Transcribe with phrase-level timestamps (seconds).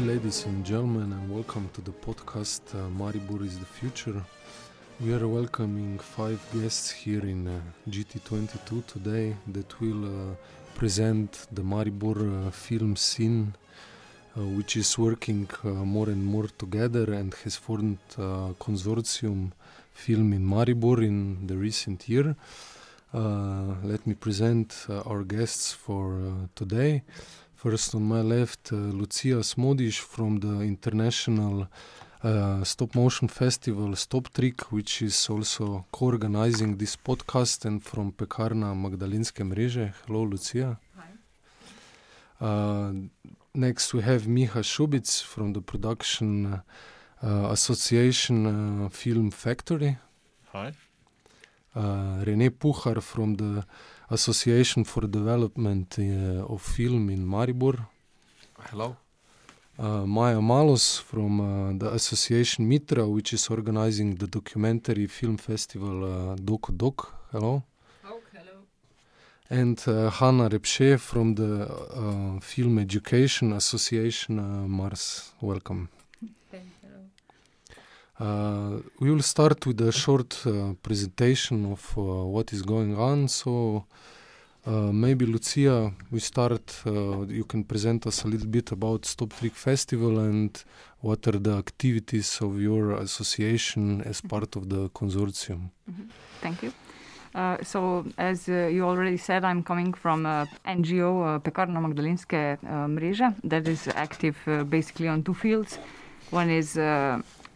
[0.00, 4.22] day, ladies and gentlemen, and welcome to the podcast uh, Maribor is the Future.
[5.00, 10.34] We are welcoming five guests here in uh, GT22 today that will uh,
[10.74, 13.54] present the Maribor uh, film scene,
[14.36, 19.52] uh, which is working uh, more and more together and has formed a consortium
[19.94, 22.36] film in Maribor in the recent year.
[23.14, 27.02] Let me present our guests for today.
[27.56, 31.68] First, on my left, uh, Lucia Smodish from the international
[32.22, 38.12] uh, stop motion festival Stop Trick, which is also co organizing this podcast, and from
[38.12, 39.92] Pekarna Magdalinske mreže.
[40.06, 40.76] Hello, Lucia.
[40.96, 42.46] Hi.
[42.46, 42.92] Uh,
[43.54, 46.60] next, we have Miha Šubic from the production
[47.22, 48.46] uh, association
[48.84, 49.96] uh, Film Factory.
[50.52, 50.72] Hi.
[51.76, 53.64] uh, Rene Puhar from the
[54.10, 57.76] Association for Development uh, of Film in Maribor,
[58.70, 58.96] Hello.
[59.78, 66.04] uh, Maya Malos from uh, the Association Mitra, which is organizing the documentary film festival
[66.04, 67.12] uh, Doku Doc.
[67.32, 67.62] Hello.
[68.04, 68.62] Oh, hello.
[69.50, 75.32] And uh, Hanna Repše from the uh, Film Education Association uh, Mars.
[75.40, 75.88] Welcome.
[78.18, 83.28] Uh, we will start with a short uh, presentation of uh, what is going on.
[83.28, 83.84] So,
[84.66, 86.82] uh, maybe Lucia, we start.
[86.86, 90.64] Uh, you can present us a little bit about StopTrik Festival and
[91.00, 95.70] what are the activities of your association as part of the consortium.
[95.90, 96.08] Mhm.
[96.40, 96.72] Thank you.
[97.34, 102.86] Uh, so, as uh, you already said, I'm coming from uh, NGO Pekarna Magdalenske uh,
[102.88, 104.36] mreža that is active
[104.70, 105.78] basically on two fields.
[106.30, 106.76] One is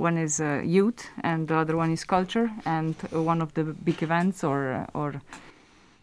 [0.01, 2.51] one is uh, youth, and the other one is culture.
[2.65, 5.20] And uh, one of the big events, or or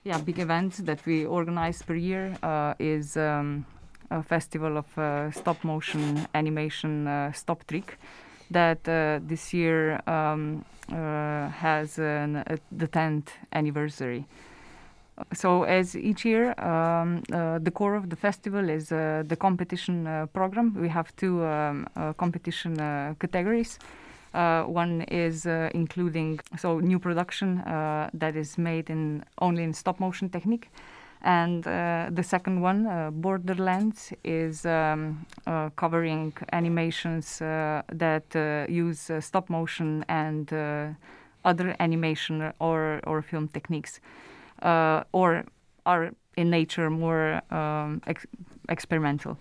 [0.04, 3.66] yeah, big events that we organize per year uh, is um,
[4.10, 7.98] a festival of uh, stop motion animation uh, StopTrik
[8.52, 14.26] that uh, this year um, uh, has an, uh, the 10th anniversary.
[15.33, 20.05] So, as each year, um, uh, the core of the festival is uh, the competition
[20.05, 20.76] uh, program.
[20.80, 23.80] We have two um, uh, competition uh, categories.
[24.33, 27.64] Uh, one is including so new production
[28.14, 30.70] that is made in only in stop motion technique,
[31.23, 35.26] and the second one, Borderlands, is um,
[35.76, 40.52] covering animations that use stop motion and
[41.48, 44.00] other animation or, or film techniques,
[44.62, 45.44] or
[45.86, 48.28] are in nature more um, ex-
[48.70, 49.38] experimental.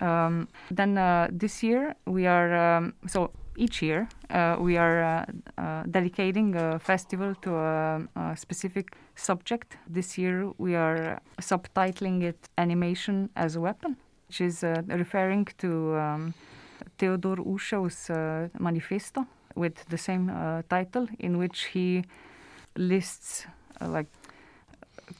[0.00, 5.24] Um, then uh, this year we are um, so each year uh, we are uh,
[5.60, 9.78] uh, dedicating a festival to a, a specific subject.
[9.88, 13.96] This year we are subtitling it "Animation as a Weapon,"
[14.28, 16.34] which is uh, referring to um,
[16.98, 22.04] Theodore Ushev's uh, manifesto with the same uh, title, in which he
[22.76, 23.46] lists
[23.80, 24.08] uh, like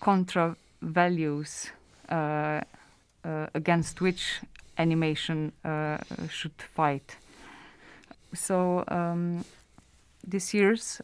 [0.00, 1.70] contra values
[2.08, 2.60] uh,
[3.24, 4.41] uh, against which
[4.78, 5.98] animation uh,
[6.28, 7.16] should fight.
[8.34, 9.44] So um,
[10.26, 11.00] this year's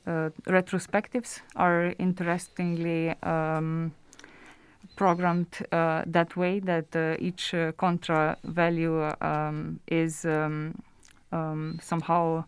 [0.46, 3.92] retrospectives are interestingly um,
[4.96, 10.74] programmed uh, that way that uh, each uh, contra value um, is um,
[11.32, 12.44] um, somehow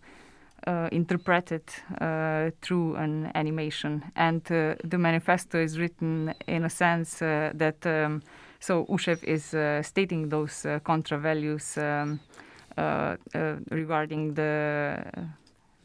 [0.67, 1.63] uh, interpreted
[2.01, 4.03] uh, through an animation.
[4.17, 8.23] And uh, the manifesto is written in a sense uh, that um,
[8.61, 12.19] so Ushev is uh, stating those uh, contra values um,
[13.71, 15.05] regarding the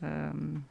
[0.01, 0.63] um,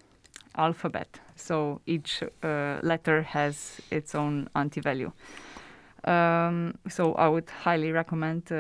[0.56, 1.20] alphabet.
[1.36, 5.12] So each letter has its own anti value.
[6.04, 8.56] Um, so I would highly recommend uh,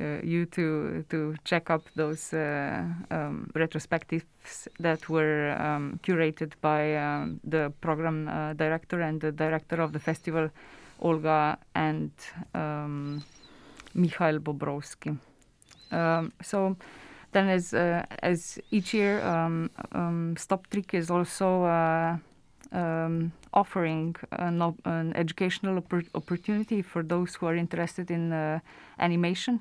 [0.00, 6.96] uh, you to to check up those uh, um, retrospectives that were um, curated by
[6.96, 10.50] um, the program director and the director of the festival,
[11.00, 12.10] Olga and
[12.54, 13.22] um,
[13.94, 15.18] Mikhail Bobrowski.
[16.42, 16.76] So
[17.34, 22.16] then, as uh, as each year, um, um, StopTrik is also uh,
[22.74, 28.58] um, offering an, an educational oppor- opportunity for those who are interested in uh,
[28.98, 29.60] animation.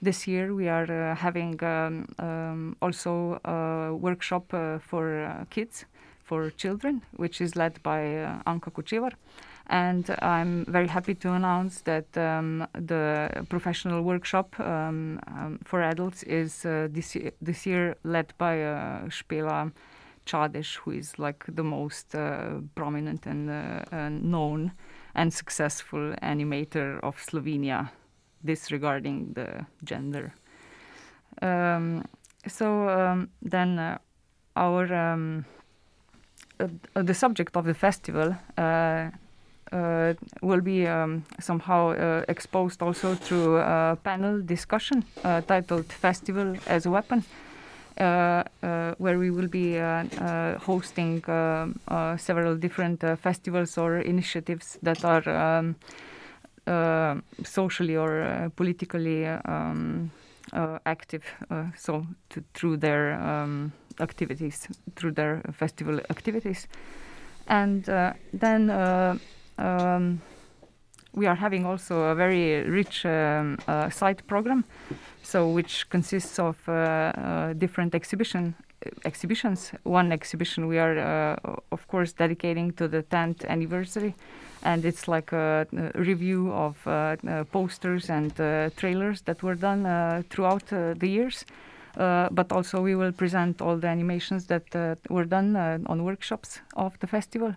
[0.00, 5.84] This year, we are uh, having um, um, also a workshop uh, for uh, kids,
[6.24, 9.12] for children, which is led by uh, Anka Kočevar.
[9.68, 16.24] And I'm very happy to announce that um, the professional workshop um, um, for adults
[16.24, 19.70] is uh, this, this year led by uh, Špela
[20.26, 24.72] Čadež, who is like the most uh, prominent and uh, uh, known
[25.14, 27.90] and successful animator of Slovenia,
[28.44, 30.32] disregarding the gender.
[31.40, 32.04] Um,
[32.46, 33.98] so um, then uh,
[34.56, 35.44] our um,
[36.60, 38.36] uh, the subject of the festival
[39.72, 46.56] uh, will be um, somehow uh, exposed also through a panel discussion uh, titled "Festival
[46.66, 47.24] as a Weapon."
[48.02, 51.22] Uh, uh, where we will be uh, hosting
[52.18, 55.28] several different festivals or initiatives that are
[56.66, 60.10] um, socially or politically um,
[60.84, 61.22] active.
[61.76, 64.66] So to, through their um, activities,
[64.96, 66.66] through their festival activities,
[67.46, 67.84] and
[68.32, 68.70] then
[69.58, 70.20] um,
[71.14, 74.64] we are having also a very rich um, uh, site program,
[75.22, 78.54] so which consists of uh, uh, different exhibition
[79.04, 79.72] exhibitions.
[79.84, 81.36] One exhibition we are, uh,
[81.70, 84.14] of course, dedicating to the 10th anniversary,
[84.62, 89.54] and it's like a, a review of uh, uh, posters and uh, trailers that were
[89.54, 91.44] done throughout the years.
[91.94, 95.56] But also, we will present all the animations that were done
[95.86, 97.54] on workshops of the festival.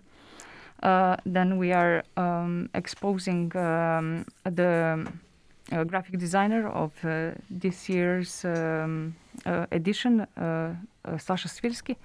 [0.82, 5.06] Uh, then we are um, exposing um, the
[5.72, 9.16] uh, graphic designer of uh, this year's um,
[9.72, 10.26] edition,
[11.18, 11.96] Sasha Svilski,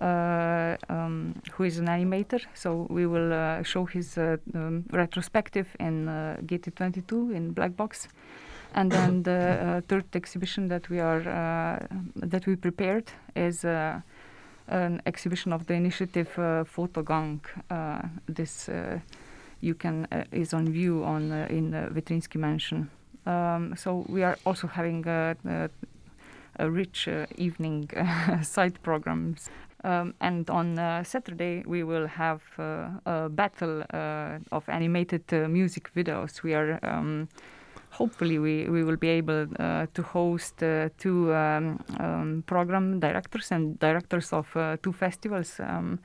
[0.00, 2.40] uh, um, who is an animator.
[2.54, 8.08] So we will uh, show his uh, um, retrospective in uh, GT22 in Black Box.
[8.74, 11.20] And then the third exhibition that we are
[12.14, 13.64] that we prepared is
[14.68, 17.40] an exhibition of the initiative uh, Fotogang.
[17.70, 19.00] Uh, this uh,
[19.60, 22.90] you can uh, is on view on in uh, Vetrinjski Mansion.
[23.26, 25.36] Um, so we are also having a,
[26.58, 27.88] rich uh, evening
[28.42, 29.50] side programs.
[29.82, 33.82] Um, and on uh, Saturday we will have a battle
[34.52, 36.42] of animated music videos.
[36.42, 37.28] We are um,
[37.90, 43.50] hopefully we, we will be able uh, to host uh, two um, um, program directors
[43.50, 45.98] and directors of uh, two festivals um,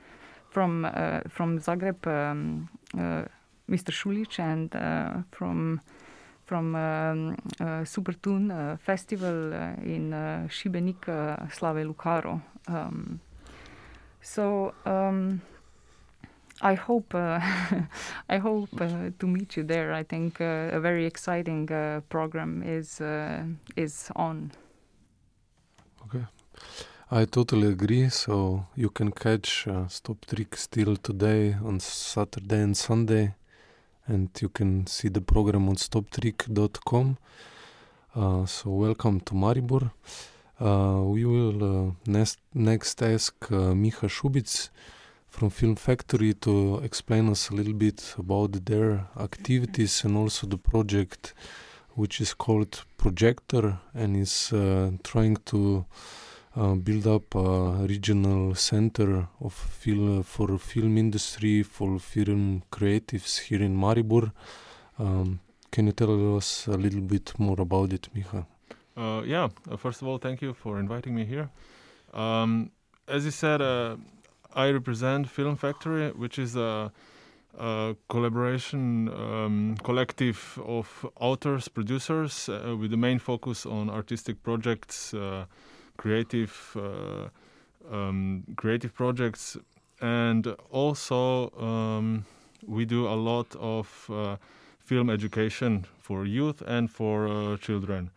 [0.50, 3.24] from uh, from Zagreb, um, uh,
[3.68, 3.92] Mr.
[3.92, 5.80] Šulić, and uh, from
[6.46, 12.40] from um, uh, Supertune uh, festival uh, in uh, Šibenik, uh, Slave Lucaro.
[12.68, 13.20] Um,
[14.20, 14.72] so.
[16.62, 17.40] I hope uh,
[18.28, 19.92] I hope uh, to meet you there.
[19.92, 23.44] I think uh, a very exciting uh, program is uh,
[23.76, 24.52] is on.
[26.06, 26.24] Okay,
[27.10, 28.08] I totally agree.
[28.08, 33.34] So you can catch uh, StopTrik still today on Saturday and Sunday,
[34.06, 37.18] and you can see the program on stoptrick.com.
[38.46, 39.90] So welcome to Maribor.
[40.58, 44.70] We will next, next ask Miha Šubic
[45.36, 50.56] from Film Factory to explain us a little bit about their activities and also the
[50.56, 51.34] project
[51.94, 55.84] which is called Projector and is uh, trying to
[56.56, 63.60] uh, build up a regional center of film for film industry for film creatives here
[63.60, 64.32] in Maribor.
[64.98, 65.40] Um,
[65.70, 68.46] can you tell us a little bit more about it, Miha?
[68.96, 71.50] Uh, yeah, uh, first of all, thank you for inviting me here.
[72.14, 72.70] Um,
[73.06, 73.96] as you said, uh,
[74.56, 76.90] I represent Film Factory, which is a,
[77.58, 85.12] a collaboration um, collective of authors, producers, uh, with the main focus on artistic projects,
[85.12, 85.44] uh,
[85.98, 89.58] creative, uh, um, creative projects,
[90.00, 92.24] and also um,
[92.66, 94.36] we do a lot of uh,
[94.78, 98.10] film education for youth and for uh, children.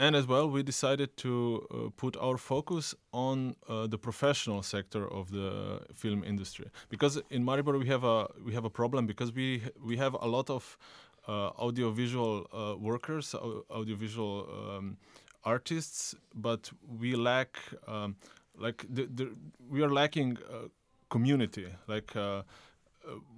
[0.00, 5.08] And as well, we decided to uh, put our focus on uh, the professional sector
[5.12, 9.32] of the film industry because in Maribor we have a we have a problem because
[9.32, 10.78] we we have a lot of
[11.26, 14.96] uh, audiovisual uh, workers, au- audiovisual um,
[15.44, 18.14] artists, but we lack um,
[18.56, 19.34] like the, the,
[19.68, 20.68] we are lacking uh,
[21.10, 22.14] community like.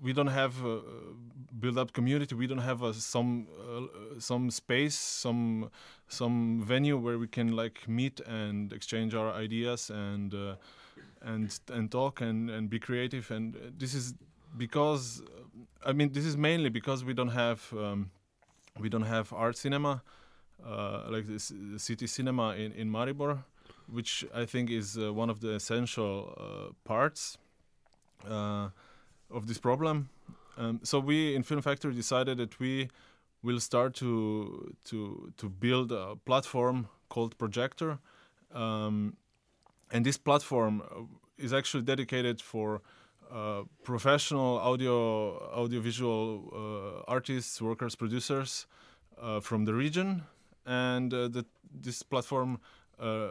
[0.03, 0.81] We don't have uh,
[1.59, 2.35] build up community.
[2.35, 5.71] We don't have uh, some uh, some space, some
[6.09, 10.55] some venue where we can like meet and exchange our ideas and uh,
[11.23, 13.31] and and talk and and be creative.
[13.31, 14.15] And uh, this is
[14.57, 18.11] because uh, I mean this is mainly because we don't have um,
[18.79, 20.03] we don't have art cinema
[20.67, 23.45] uh, like this city cinema in in Maribor,
[23.87, 27.39] which I think is uh, one of the essential parts.
[29.33, 30.09] Of this problem.
[30.57, 32.89] Um, so we in Film Factory decided that we
[33.43, 37.99] will start to to to build a platform called Projector,
[38.53, 39.17] um,
[39.93, 41.03] and this platform uh,
[41.39, 42.83] is actually dedicated for
[43.31, 48.67] uh, professional audio audiovisual uh, artists, workers, producers
[49.23, 50.23] uh, from the region,
[50.67, 52.59] and uh, that this platform
[52.99, 53.29] uh,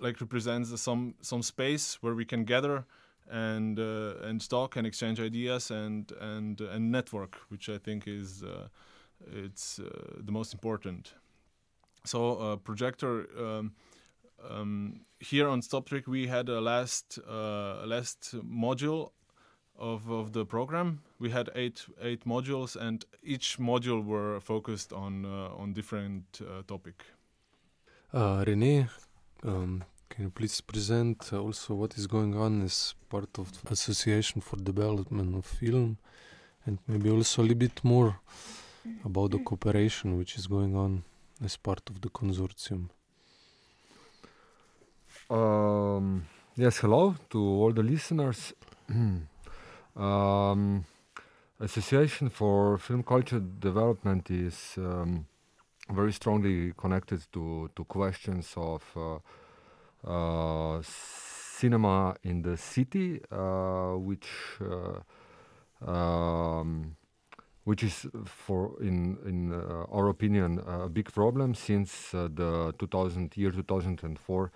[0.00, 2.86] like represents some some space where we can gather
[3.30, 8.42] and uh, and talk and exchange ideas and and and network, which I think is
[8.42, 8.68] uh,
[9.30, 9.88] it's uh,
[10.18, 11.14] the most important.
[12.04, 13.26] So projector.
[13.38, 13.72] Um,
[14.50, 19.12] um, here on StopTrik, we had a last last module
[19.78, 21.00] of, of the program.
[21.18, 26.62] We had eight eight modules, and each module were focused on uh, on different uh,
[26.66, 27.04] topic.
[28.12, 28.88] Uh, Rene,
[29.44, 34.56] um, can you please present also what is going on as part of Association for
[34.56, 35.96] Development of Film,
[36.66, 38.20] and maybe also a little bit more
[39.06, 41.02] about the cooperation which is going on
[41.42, 42.90] as part of the consortium.
[45.30, 46.26] Um,
[46.56, 48.52] yes, hello to all the listeners.
[49.96, 50.84] um,
[51.58, 55.24] Association for Film Culture Development is um,
[55.88, 59.18] very strongly connected to, to questions of uh, uh,
[60.82, 64.28] cinema in the city, uh, which
[64.60, 66.96] uh, um,
[67.64, 73.36] which is for in in uh, our opinion a big problem since uh, the 2000
[73.36, 74.50] year 2004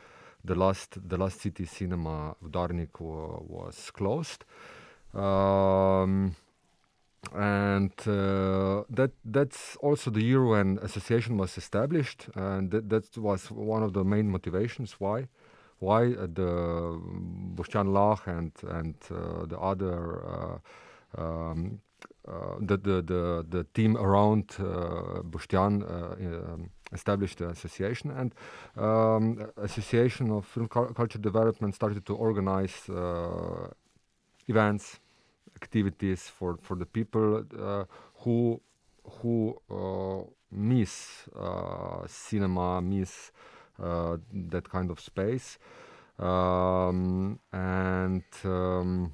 [0.44, 4.44] the last the last city cinema Udarnik wa- was closed.
[5.14, 6.34] Um,
[7.35, 13.50] and uh, that that's also the year when association was established and that, that was
[13.50, 15.26] one of the main motivations why
[15.78, 16.99] why uh, the
[17.54, 21.80] Boštjan Lah and and uh, the other uh, um,
[22.28, 28.11] uh, the, the the the team around uh, um, established the association.
[28.11, 28.35] And
[28.76, 32.88] um, association of film Cul- culture development started to organize
[34.49, 35.00] events
[35.54, 37.84] activities for for the people uh,
[38.22, 38.60] who
[39.04, 43.32] who uh, miss uh, cinema miss
[43.78, 45.58] that kind of space.
[46.18, 49.12] Um, and um,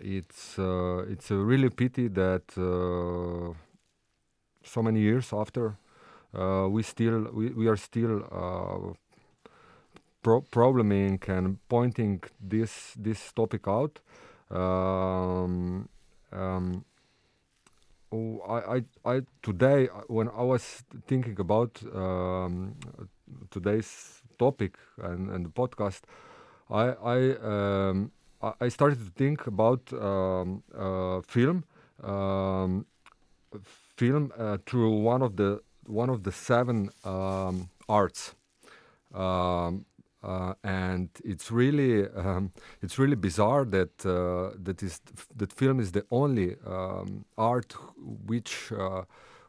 [0.00, 3.54] it's uh, it's a really pity that uh,
[4.62, 5.76] so many years after
[6.34, 8.96] uh, we still we, we are still
[10.22, 14.00] pro- probleming and pointing this this topic out
[14.50, 15.88] um,
[16.32, 16.84] um,
[18.12, 22.76] oh, I, I, I today uh, when I was thinking about um,
[23.50, 26.02] today's topic and, and the podcast,
[26.70, 28.12] I I, um,
[28.60, 31.64] I started to think about um, uh, film,
[32.02, 32.86] um,
[33.96, 38.34] film uh, through one of the one of the seven um, arts.
[40.26, 42.50] Uh, and it's really um,
[42.82, 45.00] it's really bizarre that uh, that is
[45.36, 47.76] that film is the only um, art
[48.26, 49.02] which uh,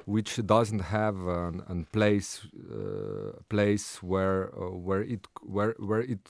[0.06, 6.30] which doesn't have an, an place uh, place where uh, where it where where it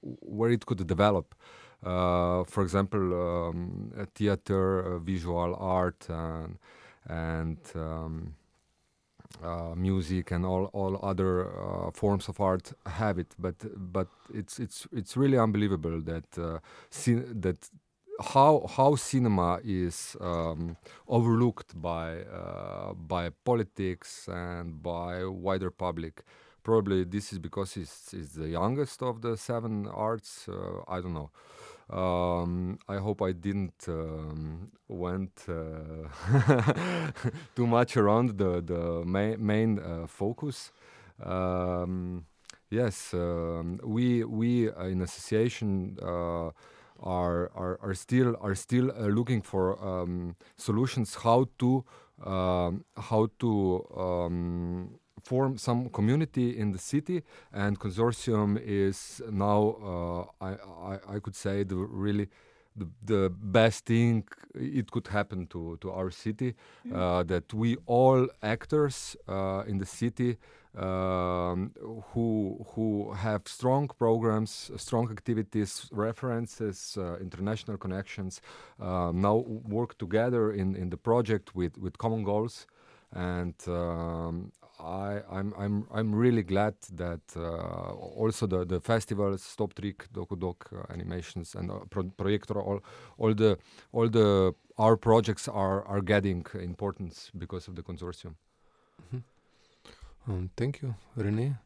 [0.00, 1.34] where it could develop.
[1.84, 6.56] Uh, for example, um, theater, visual art, and
[7.08, 8.34] and um,
[9.42, 14.58] uh, music and all all other uh, forms of art have it, but but it's
[14.58, 16.58] it's it's really unbelievable that uh,
[17.34, 17.70] that
[18.20, 20.76] how how cinema is um,
[21.08, 26.22] overlooked by uh, by politics and by wider public.
[26.62, 30.48] Probably this is because it's, it's the youngest of the seven arts.
[30.48, 31.30] Uh, I don't know.
[31.92, 36.08] Um, I hope I didn't um, went uh,
[37.56, 40.72] too much around the the ma- main uh, focus.
[41.22, 42.24] Um,
[42.70, 46.50] yes, um, we we uh, in association uh,
[47.00, 51.84] are, are are still are still uh, looking for um, solutions how to
[52.24, 53.84] um, how to
[55.22, 59.60] form some community in the city and consortium is now
[60.40, 60.50] uh, I,
[60.92, 62.28] I I could say the really
[62.76, 64.24] the, the best thing
[64.54, 66.54] it could happen to, to our city
[66.94, 70.38] uh, that we all actors uh, in the city
[70.76, 71.72] um,
[72.12, 78.40] who who have strong programs, strong activities, references, uh, international connections,
[78.80, 82.66] uh, now work together in, in the project with, with common goals.
[83.14, 84.52] And um,
[84.82, 90.68] I, I'm, I'm, I'm really glad that uh, also the, the festivals, StopTrik, Doku Doc
[90.72, 92.80] uh, animations, and uh, Pro- Projector, all,
[93.18, 93.58] all the,
[93.92, 98.34] all the our projects are, are getting importance because of the consortium.
[100.28, 101.56] Um, thank you, Rene.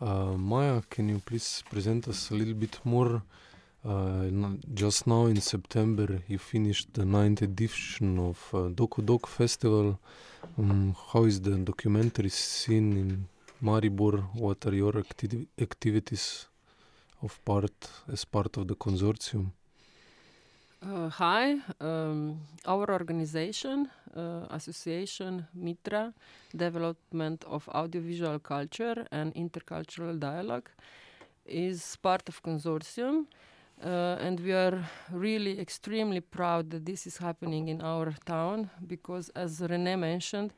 [0.00, 3.22] Uh, Maya, can you please present us a little bit more?
[3.84, 9.98] Just now in September, you finished the ninth edition of uh, Doku Festival.
[10.58, 13.28] Um, how is the documentary scene in
[13.64, 14.24] Maribor.
[14.34, 16.48] What are your acti- activities
[17.22, 19.52] of part as part of the consortium?
[20.82, 26.12] Uh, hi, um, our organization, uh, Association Mitra,
[26.54, 30.68] Development of Audiovisual Culture and Intercultural Dialogue,
[31.46, 33.26] is part of consortium,
[33.84, 39.28] uh, and we are really extremely proud that this is happening in our town because,
[39.30, 40.52] as Rene mentioned,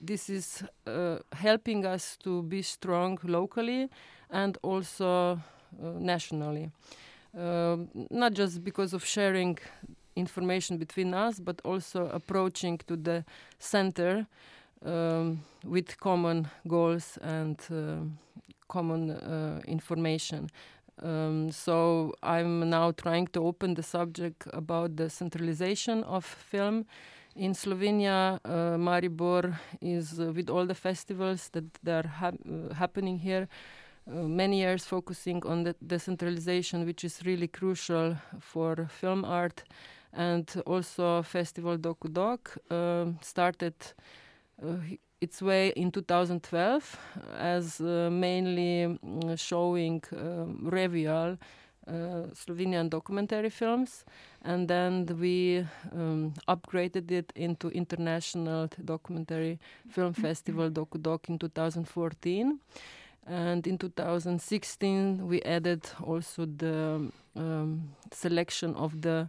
[0.00, 3.88] this is uh, helping us to be strong locally
[4.30, 5.32] and also
[5.82, 6.70] uh, nationally.
[7.36, 9.58] Um, not just because of sharing
[10.16, 13.24] information between us, but also approaching to the
[13.58, 14.26] center
[14.84, 18.04] um, with common goals and uh,
[18.68, 20.50] common uh, information.
[21.00, 26.86] Um, so I'm now trying to open the subject about the centralization of film
[27.34, 28.38] in Slovenia.
[28.44, 33.48] Uh, Maribor is uh, with all the festivals that are hap uh, happening here.
[34.06, 39.62] Uh, many years focusing on the decentralization, which is really crucial for film art,
[40.12, 43.74] and also Festival Doku Doc uh, started
[44.62, 44.76] uh,
[45.22, 46.98] its way in 2012
[47.38, 51.38] as uh, mainly mm, showing um, Revial.
[51.84, 54.04] Uh, Slovenian documentary films,
[54.42, 62.60] and then we um, upgraded it into International Documentary Film Festival Doku Doc in 2014
[63.26, 69.28] and in 2016 we added also the um, selection of the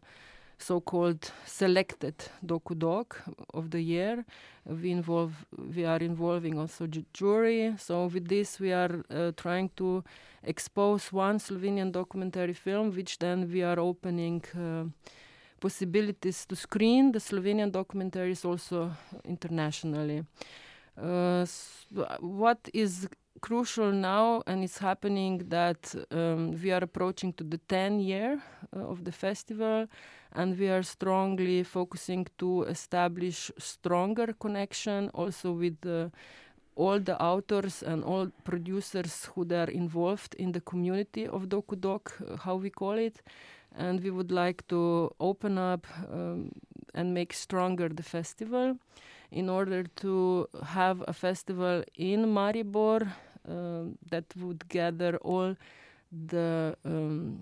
[0.64, 2.16] so-called selected
[2.46, 3.22] doku doc
[3.54, 4.26] of the year.
[4.66, 5.34] We involve
[5.76, 7.76] we are involving also ju jury.
[7.78, 10.04] So with this we are uh, trying to
[10.44, 14.86] expose one slovenian documentary film which then we are opening uh,
[15.60, 17.12] possibilities to screen.
[17.12, 18.92] The slovenian documentaries also
[19.26, 20.26] internationally.
[20.98, 23.08] Uh, so what is
[23.44, 28.42] crucial now, and it's happening that um, we are approaching to the 10 year
[28.76, 29.88] uh, of the festival,
[30.34, 36.12] and we are strongly focusing to establish stronger connection also with the,
[36.76, 42.14] all the authors and all producers who are involved in the community of Doku Doc,
[42.20, 43.22] uh, how we call it.
[43.76, 46.52] And we would like to open up um,
[46.94, 48.78] and make stronger the festival
[49.32, 53.08] in order to have a festival in Maribor
[53.48, 55.56] um, that would gather all
[56.28, 57.40] the um,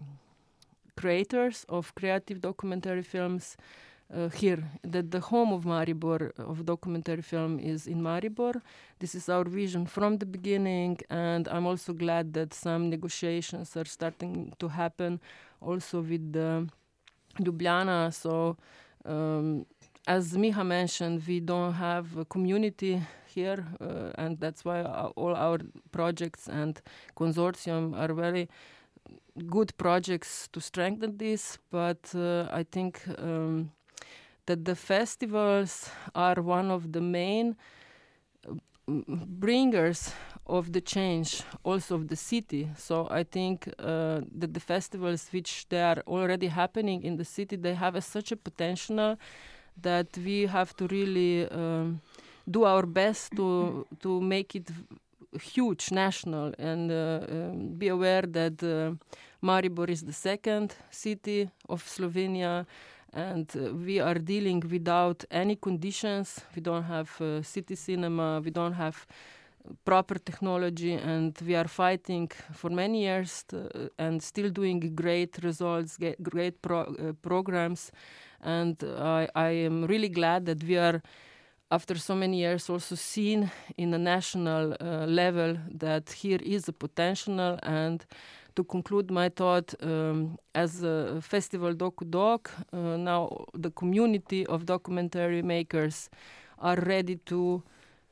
[1.02, 3.58] creators of creative documentary films
[4.14, 4.64] uh, here.
[4.94, 8.62] That the home of Maribor of documentary film is in Maribor.
[9.00, 13.90] This is our vision from the beginning, and I'm also glad that some negotiations are
[13.98, 15.20] starting to happen
[15.60, 16.68] also with the
[17.40, 18.14] Ljubljana.
[18.14, 18.58] So.
[19.04, 19.66] Um,
[20.08, 24.82] as Miha mentioned, we don't have a community here, uh, and that's why
[25.16, 25.60] all our
[25.92, 26.82] projects and
[27.16, 28.50] consortium are very
[29.48, 31.58] good projects to strengthen this.
[31.72, 33.72] But uh, I think um,
[34.46, 37.56] that the festivals are one of the main
[38.48, 38.54] uh,
[38.88, 40.14] bringers
[40.48, 45.68] of the change also of the city so i think uh, that the festivals which
[45.70, 49.18] they are already happening in the city they have a, such a potential
[49.82, 52.02] that we have to really um,
[52.50, 54.68] do our best to to make it
[55.40, 58.92] huge national and uh, um, be aware that uh,
[59.42, 62.66] Maribor is the second city of Slovenia
[63.14, 66.42] and uh, we are dealing without any conditions.
[66.56, 69.06] We don't have uh, city cinema we don't have
[69.86, 75.98] proper technology and we are fighting for many years to, and still doing great results
[76.22, 77.92] great pro uh, programs.
[78.44, 81.02] And I, I am really glad that we are
[81.72, 86.74] after so many years also seen in a national uh, level that here is a
[86.74, 88.06] potential and
[88.56, 94.66] to conclude my thought um, as a festival doku doc uh, now the community of
[94.66, 96.10] documentary makers
[96.60, 97.64] are ready to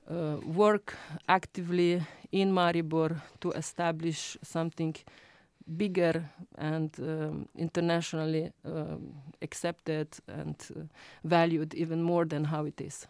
[0.09, 0.95] uh, work
[1.27, 4.95] actively in maribor to establish something
[5.77, 6.23] bigger
[6.57, 10.79] and um, internationally um, accepted and uh,
[11.23, 13.05] valued even more than how it is.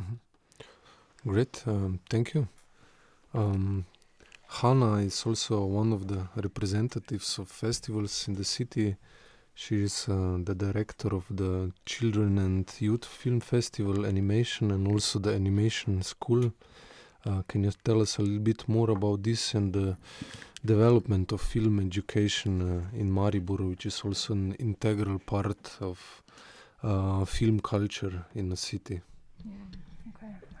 [0.00, 1.30] Mm-hmm.
[1.30, 2.48] Great, um, thank you.
[3.34, 3.84] Um,
[4.48, 8.96] Hanna is also one of the representatives of festivals in the city.
[9.54, 15.18] She is uh, the director of the Children and Youth Film Festival Animation and also
[15.18, 16.52] the Animation School.
[17.26, 19.96] Uh, can you tell us a little bit more about this and the
[20.64, 26.22] development of film education uh, in Maribor, which is also an integral part of
[26.82, 29.00] uh, film culture in the city?
[29.44, 29.52] Yeah.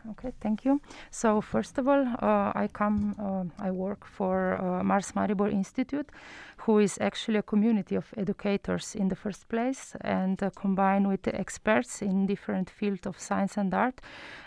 [0.08, 0.32] Okay.
[0.40, 0.80] Thank you.
[1.10, 6.08] So first of all, uh, I come, uh, I work for uh, Mars Maribor Institute,
[6.58, 11.28] who is actually a community of educators in the first place, and uh, combined with
[11.28, 14.00] experts in different fields of science and art.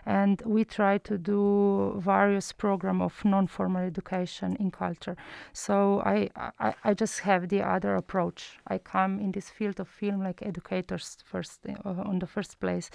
[0.05, 5.15] And we try to do various program of non-formal education in culture.
[5.53, 8.57] So I, I, I just have the other approach.
[8.67, 12.89] I come in this field of film like educators first, uh, on the first place.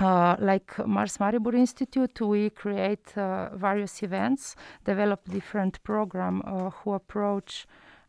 [0.00, 6.94] Uh, like Mars Maribor Institute, we create uh, various events, develop different program uh, who
[6.94, 7.66] approach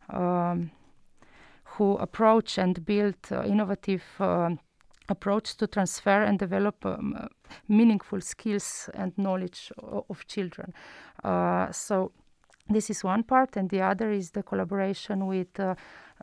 [0.08, 0.70] um,
[1.76, 4.50] who approach and build uh, innovative uh,
[5.10, 7.28] approach to transfer and develop um,
[7.68, 10.72] meaningful skills and knowledge of, of children.
[11.72, 12.12] so
[12.72, 15.74] this is one part, and the other is the collaboration with uh,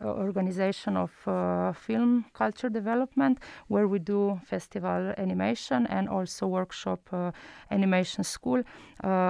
[0.01, 7.31] organization of uh, film culture development, where we do festival animation and also workshop uh,
[7.71, 8.63] animation school,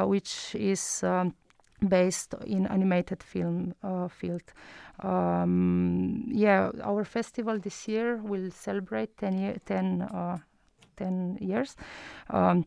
[0.05, 1.34] which is um,
[1.88, 4.43] based in animated film uh, field.
[5.01, 10.38] Um, yeah, our festival this year will celebrate 10, year, 10, uh,
[10.97, 11.75] 10 years.
[12.29, 12.65] Um,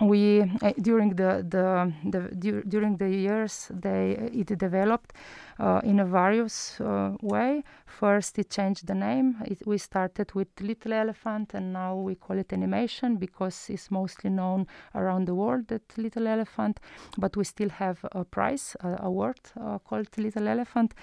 [0.00, 5.12] we uh, during the the, the du- during the years they it developed
[5.58, 7.62] uh, in a various uh, way.
[7.86, 9.36] First, it changed the name.
[9.44, 14.30] It, we started with Little Elephant, and now we call it animation because it's mostly
[14.30, 16.80] known around the world that Little Elephant.
[17.18, 20.94] But we still have a prize, award uh, called Little Elephant.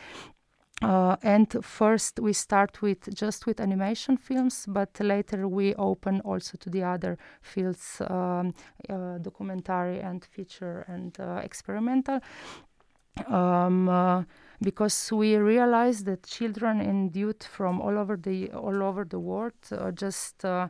[0.82, 6.56] Uh, and first we start with just with animation films, but later we open also
[6.60, 8.54] to the other fields, um,
[8.88, 12.20] uh, documentary and feature and uh, experimental.
[13.28, 14.24] Um, uh,
[14.62, 19.54] because we realize that children and youth from all over the all over the world
[19.72, 20.68] uh, just uh,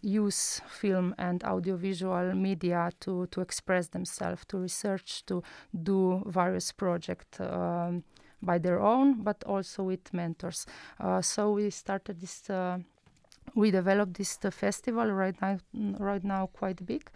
[0.00, 5.42] use film and audiovisual media to to express themselves, to research, to
[5.82, 7.40] do various projects.
[7.40, 8.04] Um,
[8.42, 10.66] by their own, but also with mentors.
[11.00, 12.50] Uh, so we started this.
[12.50, 12.78] Uh,
[13.54, 15.58] we developed this uh, festival right now.
[15.98, 17.10] Right now, quite big.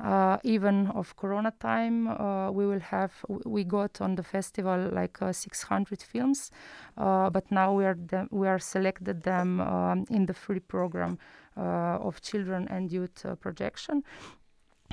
[0.00, 3.12] Uh, even of corona time uh, we will have
[3.44, 6.50] we got on the festival like uh, 600 films
[6.96, 7.98] but now we are
[8.30, 11.18] we are selected them um, in the free program
[11.54, 14.02] of children and youth projection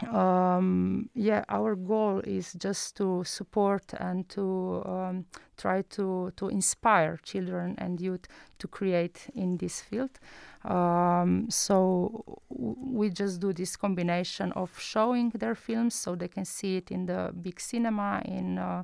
[0.06, 5.26] um, yeah, our goal is just to support and to um,
[5.58, 8.28] try to, to inspire children and youth
[8.60, 10.20] to create in this field.
[10.64, 16.78] Um, so we just do this combination of showing their films so they can see
[16.78, 18.84] it in the big cinema in uh,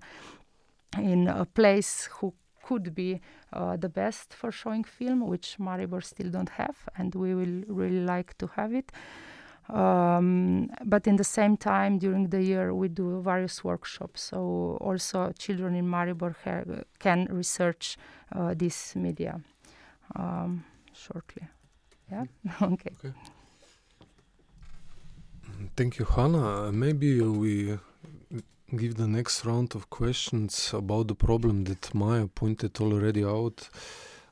[0.97, 3.19] in a place who could be
[3.52, 7.99] uh, the best for showing film, which Maribor still don't have, and we will really
[7.99, 8.91] like to have it.
[9.69, 14.23] Um, but in the same time, during the year, we do various workshops.
[14.23, 17.97] So also, children in Maribor ha- can research
[18.36, 19.39] uh, this media
[20.15, 21.47] um, shortly.
[22.12, 22.26] Yeah.
[22.62, 22.91] okay.
[22.99, 23.13] okay.
[25.76, 26.71] Thank you, Hannah.
[26.71, 27.80] Maybe we
[28.76, 33.69] give the next round of questions about the problem that Maya pointed already out.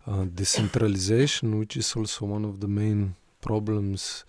[0.07, 4.25] Uh, decentralization, which is also one of the main problems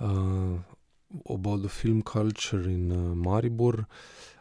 [0.00, 3.86] about the film culture in uh, Maribor.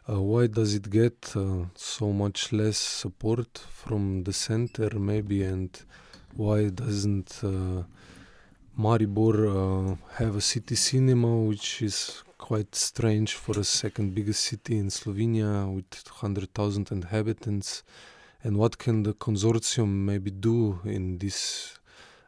[0.09, 1.35] Uh, why does it get
[1.75, 5.81] so much less support from the center, maybe, and
[6.35, 7.41] why doesn't
[8.77, 14.87] Maribor have a city cinema, which is quite strange for a second biggest city in
[14.87, 17.83] Slovenia with 100,000 inhabitants.
[18.41, 21.78] And what can the consortium maybe do in this uh,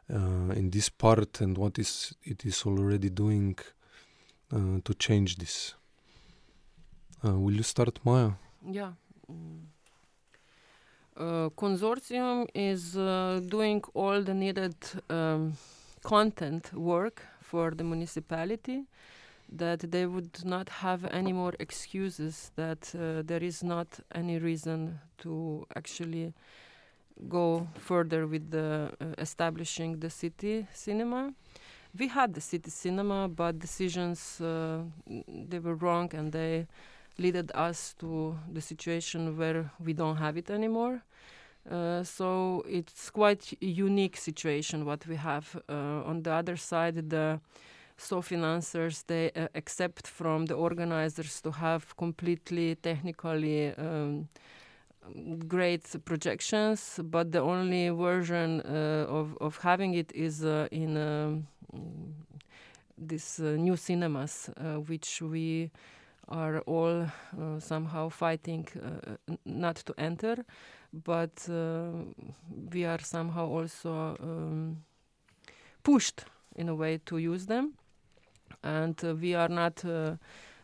[0.08, 3.56] in this part and what is it is already doing
[4.52, 5.74] uh, to change this.
[7.24, 8.32] Uh, will you start, Maya?
[8.70, 8.92] Yeah.
[9.30, 9.60] Mm.
[11.16, 14.74] Uh, consortium is uh, doing all the needed
[15.08, 15.54] um,
[16.02, 18.84] content work for the municipality
[19.50, 24.98] that they would not have any more excuses that uh, there is not any reason
[25.18, 26.32] to actually
[27.28, 31.32] go further with the uh, establishing the city cinema.
[31.98, 34.80] We had the city cinema, but decisions uh,
[35.28, 36.66] they were wrong, and they
[37.18, 41.02] led us to the situation where we don't have it anymore.
[41.70, 45.56] Uh, so it's quite a unique situation what we have.
[45.68, 47.40] Uh, on the other side, the
[47.96, 54.28] so financiers they uh, accept from the organizers to have completely technically um,
[55.48, 61.46] great projections, but the only version uh, of, of having it is uh, in um,
[62.96, 64.50] these uh, new cinemas,
[64.86, 65.70] which we
[66.28, 67.06] are all
[67.58, 68.66] somehow fighting
[69.28, 70.44] n- not to enter,
[70.92, 71.48] but
[72.72, 74.76] we are somehow also um,
[75.82, 77.72] pushed in a way to use them,
[78.62, 79.84] and we are not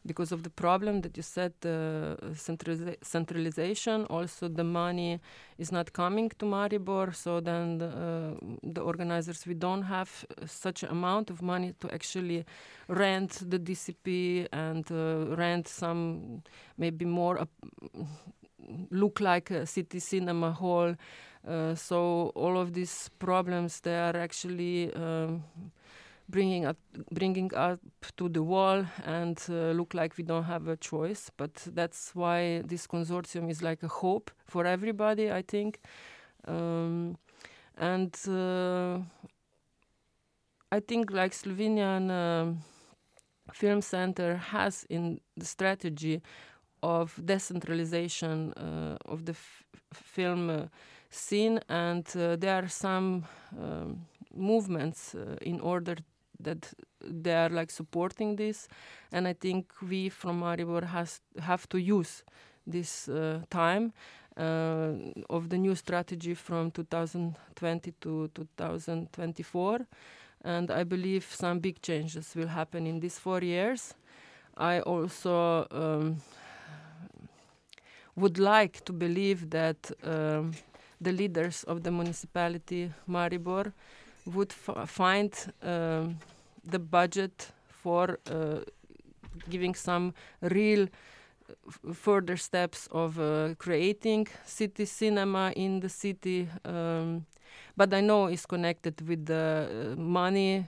[0.08, 4.06] because of the problem that you said, the centraliza- centralization.
[4.06, 5.20] Also, the money
[5.58, 10.10] is not coming to Maribor, so then the, uh, the organizers we don't have
[10.46, 12.44] such amount of money to actually
[12.88, 16.42] rent the DCP and uh, rent some
[16.76, 17.38] maybe more.
[17.38, 17.46] Uh,
[18.90, 20.94] look like a city cinema hall
[21.46, 25.42] uh, so all of these problems they are actually um,
[26.28, 26.76] bringing up
[27.10, 27.80] bringing up
[28.16, 32.62] to the wall and uh, look like we don't have a choice but that's why
[32.66, 35.80] this consortium is like a hope for everybody i think.
[36.46, 37.16] Um,
[37.76, 38.98] and uh,
[40.72, 42.52] i think like slovenian uh,
[43.52, 46.20] film center has in the strategy
[46.82, 49.34] of decentralization uh, of the
[49.92, 50.66] film uh,
[51.10, 53.24] scene and uh, there are some
[53.58, 55.96] um, movements in order
[56.40, 58.68] that they are like supporting this,
[59.12, 62.24] and I think we from Maribor has have to use
[62.66, 63.92] this uh, time
[64.36, 64.92] uh,
[65.30, 69.86] of the new strategy from 2020 to 2024,
[70.44, 73.94] and I believe some big changes will happen in these four years.
[74.56, 76.16] I also um,
[78.16, 80.52] would like to believe that um,
[81.00, 83.72] the leaders of the municipality Maribor
[84.34, 86.18] would find um,
[86.64, 88.60] the budget for uh,
[89.50, 90.12] giving some
[90.42, 90.88] real
[91.94, 97.24] further steps of uh, creating city cinema in the city um,
[97.76, 100.66] but i know it's connected with the uh, money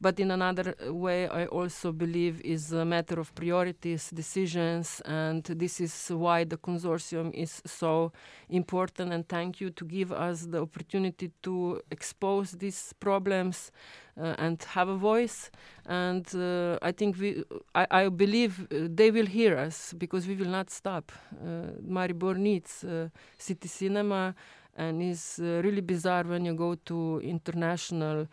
[0.00, 5.80] but in another way, I also believe is a matter of priorities, decisions, and this
[5.80, 8.12] is why the consortium is so
[8.48, 9.12] important.
[9.12, 13.72] And thank you to give us the opportunity to expose these problems
[14.16, 15.50] uh, and have a voice.
[15.86, 17.42] And uh, I think we,
[17.74, 21.10] I, I believe uh, they will hear us because we will not stop.
[21.32, 24.34] Uh, Maribor needs uh, city cinema,
[24.76, 28.28] and it's uh, really bizarre when you go to international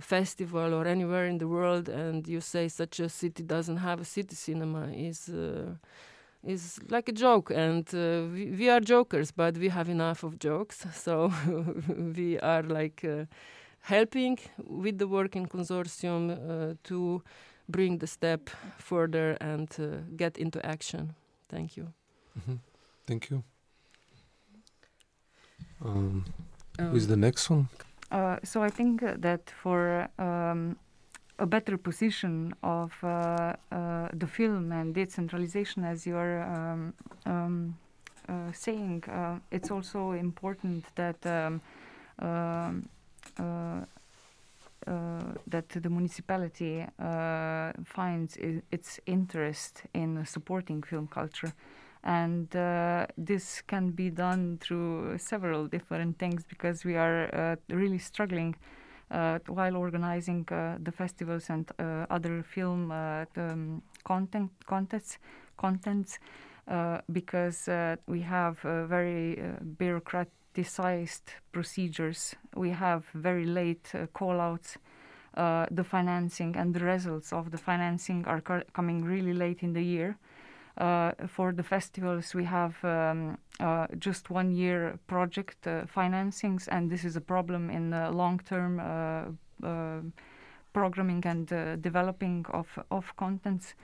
[0.00, 4.04] festival or anywhere in the world and you say such a city doesn't have a
[4.04, 5.74] city cinema is uh,
[6.44, 7.50] is like a joke.
[7.50, 10.84] And uh, we, we, are jokers but we have enough of jokes.
[10.94, 11.32] So
[12.16, 13.24] we are like uh,
[13.80, 17.22] helping with the work in consortium uh, to
[17.68, 21.14] bring the step further and uh, get into action.
[21.48, 21.92] Thank you.
[22.38, 22.56] Mm-hmm.
[23.06, 23.42] thank you.
[25.84, 26.24] Um,
[26.78, 27.68] um, who's the next one
[28.10, 30.76] uh, so I think that for um,
[31.38, 36.94] a better position of uh, uh, the film and decentralization, as you're um,
[37.26, 37.76] um,
[38.28, 41.60] uh, saying, uh, it's also important that um,
[42.18, 42.88] um,
[45.48, 46.86] that the municipality
[47.84, 48.36] finds
[48.70, 51.52] its interest in supporting film culture
[52.06, 57.98] and uh, this can be done through several different things because we are uh, really
[57.98, 58.54] struggling
[59.10, 65.18] uh, while organizing uh, the festivals and uh, other film uh, um, content contests
[65.56, 66.18] contents
[67.12, 67.68] because
[68.06, 69.38] we have very
[69.78, 72.34] bureaucratized procedures.
[72.56, 74.76] We have very late call-outs
[75.34, 78.40] the financing and the results of the financing are
[78.72, 80.18] coming really late in the year.
[80.18, 80.25] uh,
[80.76, 87.04] for the festivals, we have um, uh, just one year project uh, financings, and this
[87.04, 89.38] is a problem in the long term
[90.72, 91.46] programming and
[91.80, 93.74] developing of, of contents.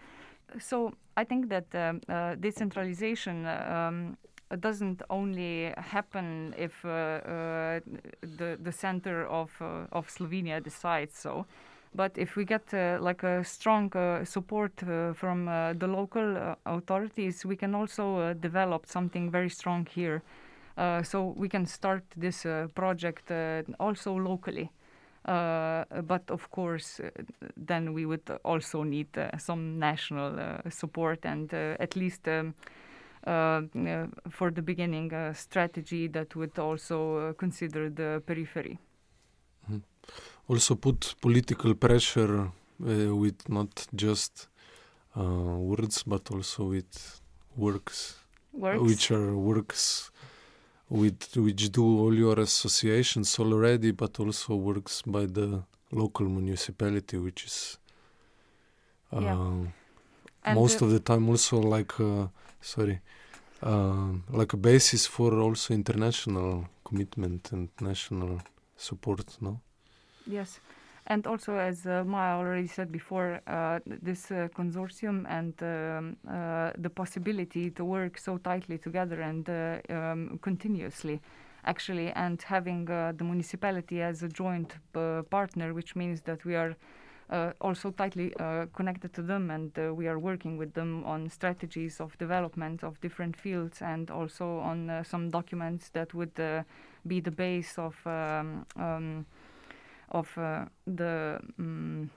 [0.59, 2.01] So I think that um,
[2.41, 3.47] decentralization.
[3.47, 4.17] Um,
[4.61, 7.81] doesn't only happen if uh, uh,
[8.21, 11.47] the the center of uh, of Slovenia decides so.
[11.95, 15.47] But if we get uh, like a strong uh, support uh, from
[15.79, 20.23] the local authorities, we can also develop something very strong here.
[21.03, 23.31] so we can start this project
[23.79, 24.71] also locally.
[25.25, 27.09] Uh, but of course, uh,
[27.57, 30.37] then we would also need uh, some national
[30.69, 32.55] support and at least um,
[34.31, 38.79] for the beginning a strategy that would also consider the periphery.
[39.69, 39.81] -hmm
[40.49, 44.49] also put political pressure uh, with not just
[45.17, 47.21] uh, words but also with
[47.57, 48.17] works,
[48.53, 50.11] works, which are works
[50.89, 57.45] with which do all your associations already but also works by the local municipality which
[57.45, 57.79] is
[59.15, 59.69] Uh,
[60.45, 62.27] And, most uh, of the time also like uh,
[62.61, 62.97] sorry
[63.63, 68.41] um, like a basis for also international commitment and national
[68.83, 69.61] support no
[70.27, 70.61] Yes,
[71.07, 76.71] and also as uh, Maya already said before, uh, this uh, consortium and um, uh,
[76.79, 81.21] the possibility to work so tightly together and uh, um, continuously,
[81.65, 84.77] actually, and having uh, the municipality as a joint
[85.31, 86.77] partner, which means that we are.
[87.33, 91.31] Uh, also tightly uh, connected to them, and uh, we are working with them on
[91.31, 96.35] strategies of development of different fields, and also on some documents that would
[97.07, 99.25] be the base of um, um,
[100.11, 100.29] of
[100.87, 102.11] the um,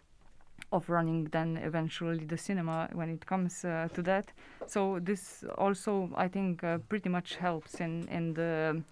[0.72, 4.34] of running then eventually the cinema when it comes uh, to that.
[4.68, 8.84] So this also I think uh, pretty much helps in in the.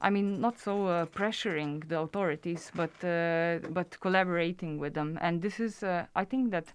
[0.00, 5.40] I mean, not so uh, pressuring the authorities, but uh, but collaborating with them, and
[5.40, 6.72] this is, uh, I think that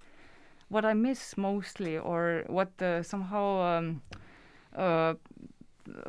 [0.70, 4.02] what I miss mostly, or what uh, somehow um,
[4.76, 5.14] uh,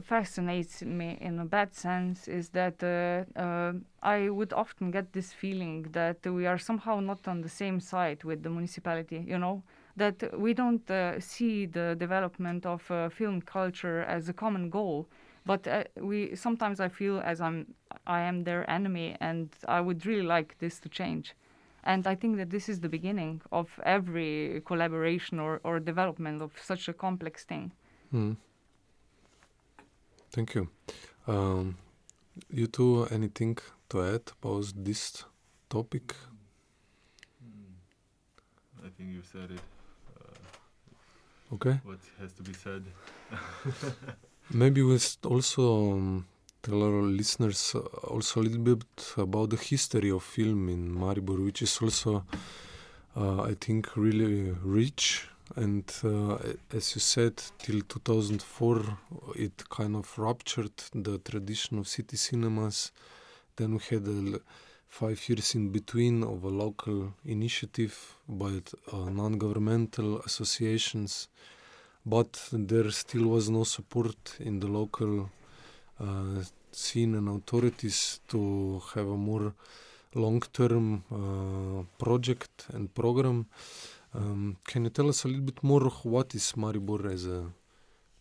[0.03, 5.87] fascinates me in a bad sense is that uh, I would often get this feeling
[5.93, 9.63] that we are somehow not on the same side with the municipality, you know,
[9.97, 10.87] that we don't
[11.19, 15.07] see the development of film culture as a common goal.
[15.47, 17.75] But uh, we sometimes I feel as I'm
[18.07, 21.35] I am their enemy, and I would really like this to change.
[21.83, 26.53] And I think that this is the beginning of every collaboration or, or development of
[26.63, 27.73] such a complex thing.
[28.13, 28.37] Mm.
[30.31, 30.69] Thank you.
[31.27, 31.79] Um,
[32.51, 33.57] you two, anything
[33.89, 35.25] to add about this
[35.69, 36.15] topic?
[38.85, 39.61] I think you said it.
[40.19, 41.81] Uh, Okay.
[41.85, 42.85] what has to be said?
[44.53, 46.27] Maybe we s- also um,
[46.63, 47.81] tell our listeners uh,
[48.15, 48.85] also a little bit
[49.17, 52.25] about the history of film in Maribor, which is also,
[53.17, 55.27] uh, I think, really rich.
[55.57, 56.37] And uh,
[56.73, 58.99] as you said, till 2004,
[59.37, 62.93] it kind of ruptured the tradition of city cinemas.
[63.57, 64.41] Then we had
[64.89, 68.61] five years in between of a local initiative by
[68.93, 71.29] uh, non-governmental associations
[72.05, 75.31] but there still was no support in the local
[76.01, 79.55] uh, scene and authorities to have a more
[80.15, 83.47] long-term uh, project and program.
[84.15, 87.45] Um, can you tell us a little bit more what is Maribor as a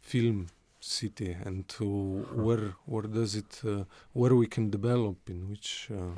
[0.02, 0.48] film
[0.80, 6.16] city and to where where does it uh, where we can develop in which uh,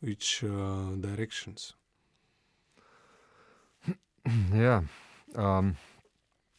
[0.00, 1.74] which uh, directions?
[4.54, 4.82] yeah.
[5.34, 5.76] Um,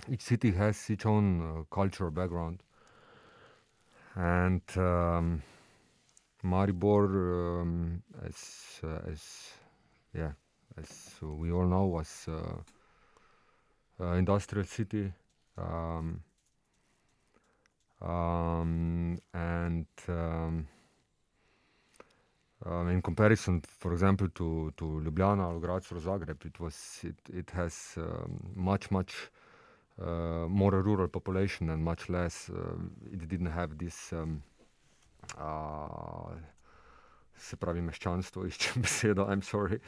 [0.09, 2.63] each city has its own uh, cultural background,
[4.15, 5.41] and um,
[6.43, 9.51] Maribor, um, as uh, as
[10.13, 10.31] yeah,
[10.77, 15.11] as we all know, was uh, uh, industrial city,
[15.57, 16.21] um,
[18.01, 20.67] um, and um,
[22.65, 27.15] um, in comparison, for example, to, to Ljubljana or Graz or Zagreb, it was it,
[27.33, 29.29] it has um, much much
[30.01, 32.49] uh, more a rural population and much less.
[32.49, 32.75] Uh,
[33.11, 34.13] it didn't have this.
[34.13, 34.43] Um,
[35.37, 36.35] uh,
[37.41, 39.79] se pravi meščanstvo, iščem besedo, I'm sorry.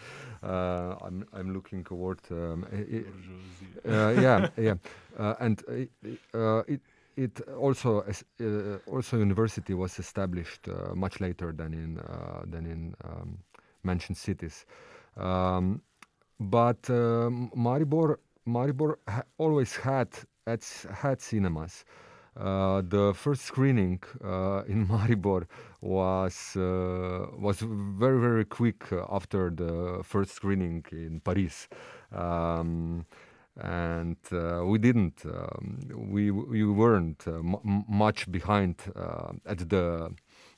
[0.41, 2.19] Uh, I'm, I'm looking toward.
[2.31, 4.75] Um, uh, yeah, yeah,
[5.17, 6.81] uh, and uh, uh, it
[7.15, 12.95] it also uh, also university was established uh, much later than in uh, than in
[13.03, 13.37] um,
[13.83, 14.65] mentioned cities,
[15.17, 15.81] um,
[16.39, 20.09] but um, Maribor Maribor ha- always had
[20.47, 21.85] had, had cinemas.
[22.35, 25.45] Uh, the first screening uh, in Maribor
[25.81, 31.67] was uh, was very very quick after the first screening in Paris,
[32.11, 33.05] um,
[33.61, 35.77] and uh, we didn't um,
[36.11, 40.11] we we weren't uh, m- much behind uh, at the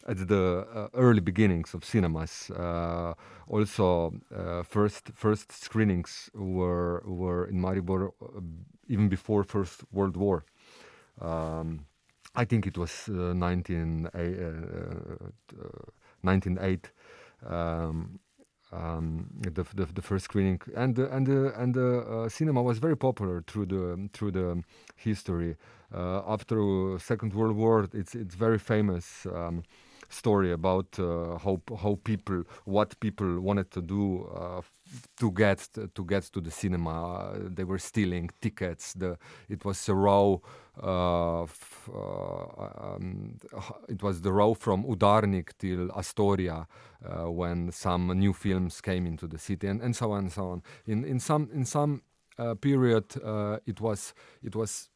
[0.05, 2.51] at the uh, early beginnings of cinemas.
[2.51, 3.13] Uh,
[3.47, 8.41] also, uh, first first screenings were were in Maribor uh,
[8.87, 10.43] even before First World War.
[11.21, 11.85] Um,
[12.35, 15.29] I think it was uh, 19, uh, uh,
[16.21, 16.91] 1908.
[17.47, 18.19] Um,
[18.73, 22.97] um, the, the the first screening and the, and the, and the cinema was very
[22.97, 24.63] popular through the through the
[24.97, 25.55] history.
[25.93, 29.63] After Second World War, it's it's very famous um,
[30.09, 34.61] story about uh, how how people what people wanted to do uh,
[35.17, 37.33] to get to get to the cinema.
[37.55, 38.93] They were stealing tickets.
[38.93, 39.17] The
[39.49, 40.41] it was a row.
[40.81, 43.37] Uh, f- uh, um,
[43.87, 46.67] it was the row from Udarnik till Astoria
[47.05, 50.49] uh, when some new films came into the city, and, and so on and so
[50.49, 50.61] on.
[50.85, 52.01] In in some in some
[52.37, 53.05] uh, period,
[53.65, 54.89] it was it was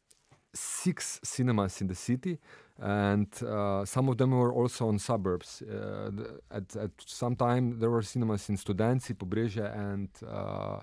[0.54, 2.38] six cinemas in the city,
[2.80, 5.62] and uh, some of them were also on suburbs.
[5.62, 6.10] Uh,
[6.50, 10.80] at, at some time, there were cinemas in Studenci, Pobrežje, and uh,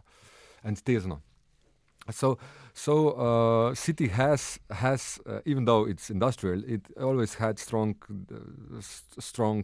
[0.63, 1.19] and Tezno.
[2.11, 2.37] So,
[2.73, 7.95] so uh, city has has uh, even though it's industrial, it always had strong,
[8.31, 8.81] uh,
[9.19, 9.63] strong.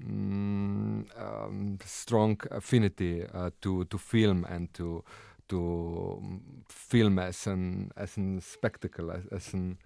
[0.00, 3.24] Mm, um, strong affinity
[3.60, 5.02] to to film and to
[5.48, 9.76] to film as an as an spectacle, as, as an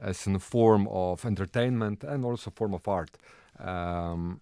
[0.00, 3.10] as a form of entertainment and also form of art.
[3.58, 4.40] Um,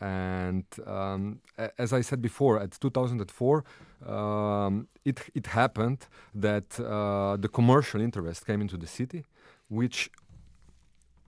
[0.00, 1.40] and um,
[1.78, 3.64] as I said before, at 2004,
[4.06, 9.24] um, it it happened that uh, the commercial interest came into the city,
[9.68, 10.10] which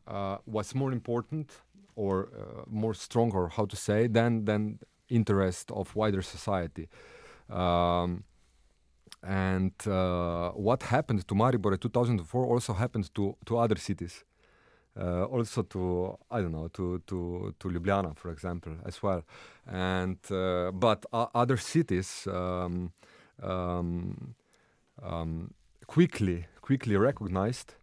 [0.07, 1.51] uh, was more important
[1.97, 6.89] or uh, more strong, or how to say, than than interest of wider society.
[7.49, 8.25] Um,
[9.23, 14.25] and uh, what happened to Maribor in 2004 also happened to, to other cities.
[15.01, 19.23] Uh, also to I don't know to to to Ljubljana, for example, as well,
[19.65, 22.91] and uh, but other cities um,
[23.41, 24.35] um,
[25.01, 25.55] um,
[25.87, 27.75] quickly quickly recognized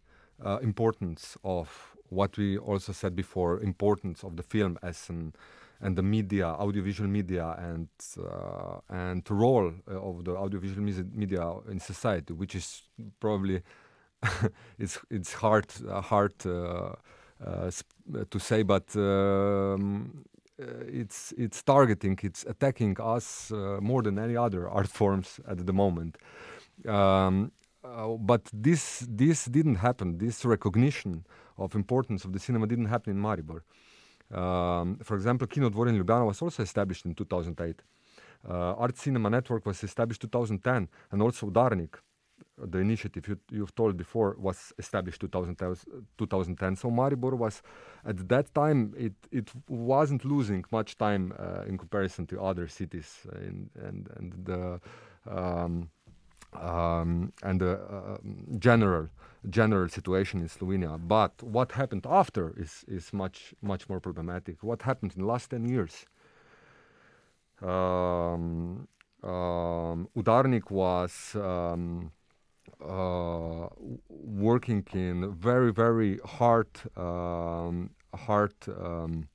[0.44, 5.32] uh, importance of what we also said before, importance of the film as an
[5.80, 10.82] and the media, audiovisual media, and uh, and role uh, of the audiovisual
[11.14, 12.82] media in society, which is
[13.20, 13.62] probably
[14.78, 16.92] it's it's hard uh, hard uh,
[17.44, 17.70] uh,
[18.30, 20.24] to say, but um,
[20.58, 23.50] it's it's targeting, it's attacking us
[23.80, 26.16] more than any other art forms at the moment.
[26.86, 27.52] Um,
[28.20, 30.18] but this this didn't happen.
[30.18, 31.24] This recognition
[31.58, 33.60] of importance of the cinema didn't happen in Maribor.
[34.32, 37.82] Um, for example, Kinodvor in Ljubljana was also established in 2008.
[38.48, 41.94] Uh, Art Cinema Network was established 2010, and also Udarnik,
[42.58, 46.76] the initiative you, you've told before, was established 2010.
[46.76, 47.62] So Maribor was,
[48.04, 53.26] at that time, it, it wasn't losing much time uh, in comparison to other cities,
[53.34, 54.80] in, and and the
[55.30, 55.90] um,
[56.52, 58.18] um, and the uh,
[58.58, 59.08] general
[59.48, 60.98] general situation in Slovenia.
[60.98, 64.62] But what happened after is is much much more problematic.
[64.62, 66.06] What happened in the last ten years?
[67.62, 68.88] Um,
[69.22, 72.12] um, Udarnik was um,
[72.84, 73.68] uh,
[74.08, 79.28] working in very very hard um, hard um,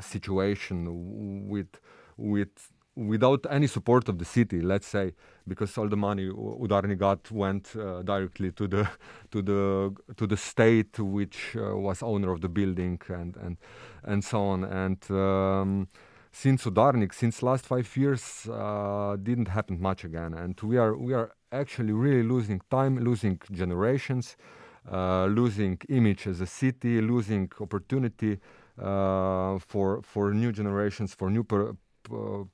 [0.00, 1.80] situation with
[2.16, 5.12] with without any support of the city, let's say,
[5.46, 8.88] because all the money Udarni got went uh, directly to the
[9.30, 13.56] to the to the state, which uh, was owner of the building, and and
[14.04, 14.64] and so on.
[14.64, 15.88] And um,
[16.32, 21.14] since Udarnik, since last five years, uh, didn't happen much again, and we are we
[21.14, 24.36] are actually really losing time, losing generations,
[24.90, 28.38] uh, losing image as a city, losing opportunity
[28.80, 31.44] uh, for for new generations, for new.
[31.44, 31.74] Per,
[32.12, 32.44] uh,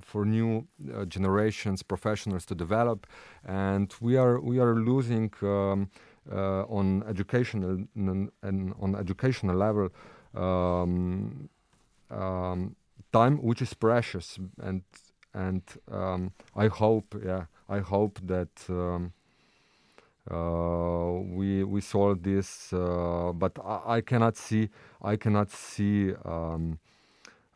[0.00, 3.06] for new uh, generations professionals to develop.
[3.44, 5.90] And we are we are losing um,
[6.30, 8.30] uh, on educational and,
[8.80, 9.90] on educational level
[10.34, 11.48] um,
[12.10, 12.76] um,
[13.12, 14.38] time which is precious.
[14.62, 14.82] And
[15.32, 19.12] and um, I hope yeah I hope that um,
[20.30, 24.70] uh, we we solve this uh, but I, I, cannot see
[25.02, 26.78] I cannot see um,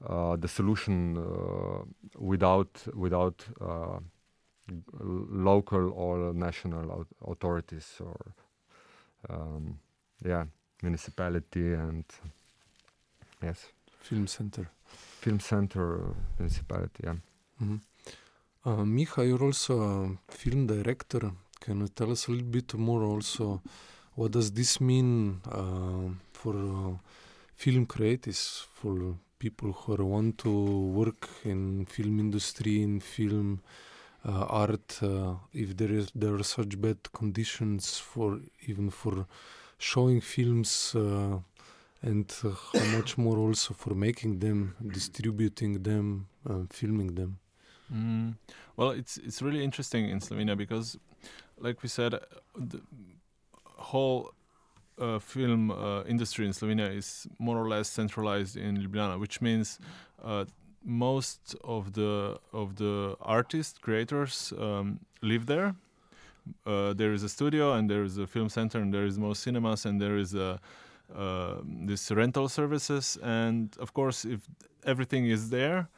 [0.00, 1.84] the solution uh,
[2.18, 3.98] without without uh,
[5.00, 8.16] local or national authorities or
[9.28, 9.78] um,
[10.24, 10.44] yeah
[10.82, 12.04] municipality and
[13.42, 13.66] yes
[14.00, 14.70] film center
[15.20, 17.16] film center municipality yeah
[17.62, 17.76] mm-hmm.
[18.64, 21.32] uh, Miha, you're also a film director.
[21.60, 23.60] Can you tell us a little bit more also?
[24.14, 26.96] What does this mean uh, for uh,
[27.56, 30.50] film creatives, for people who want to
[31.00, 33.60] work in film industry in film
[34.26, 39.26] uh, art uh, if there is there are such bad conditions for even for
[39.78, 41.38] showing films uh,
[42.02, 47.38] and how much more also for making them distributing them uh, filming them
[47.92, 48.34] mm.
[48.76, 50.98] well it's it's really interesting in Slovenia because
[51.58, 52.18] like we said
[52.56, 52.80] the
[53.76, 54.32] whole
[55.00, 59.78] uh, film uh, industry in Slovenia is more or less centralized in Ljubljana, which means
[60.22, 60.44] uh,
[60.84, 65.74] most of the of the artists creators um, live there.
[66.64, 69.42] Uh, there is a studio and there is a film center and there is most
[69.42, 70.58] cinemas and there is a
[71.64, 74.40] this rental services and of course if
[74.84, 75.88] everything is there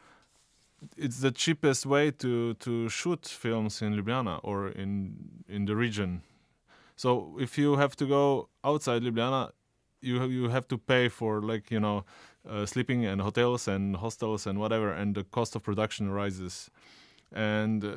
[0.96, 5.14] it's the cheapest way to to shoot films in Ljubljana or in
[5.48, 6.22] in the region.
[7.00, 9.52] So if you have to go outside Ljubljana,
[10.02, 12.04] you you have to pay for like you know
[12.46, 16.70] uh, sleeping and hotels and hostels and whatever, and the cost of production rises.
[17.32, 17.90] And uh,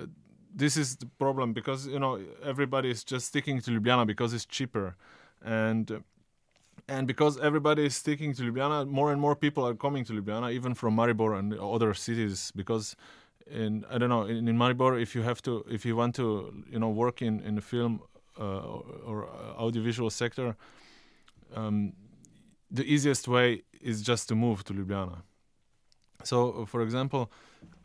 [0.56, 2.14] this is the problem because you know
[2.52, 4.96] everybody is just sticking to Ljubljana because it's cheaper,
[5.44, 6.02] and
[6.88, 10.54] and because everybody is sticking to Ljubljana, more and more people are coming to Ljubljana,
[10.54, 12.54] even from Maribor and other cities.
[12.56, 12.96] Because
[13.52, 16.54] in I don't know in, in Maribor, if you have to, if you want to,
[16.72, 18.00] you know, work in in the film
[18.38, 19.28] or, or
[19.58, 20.56] audiovisual sector,
[21.56, 21.94] um,
[22.72, 25.22] the easiest way is just to move to Ljubljana.
[26.24, 27.32] So, for example,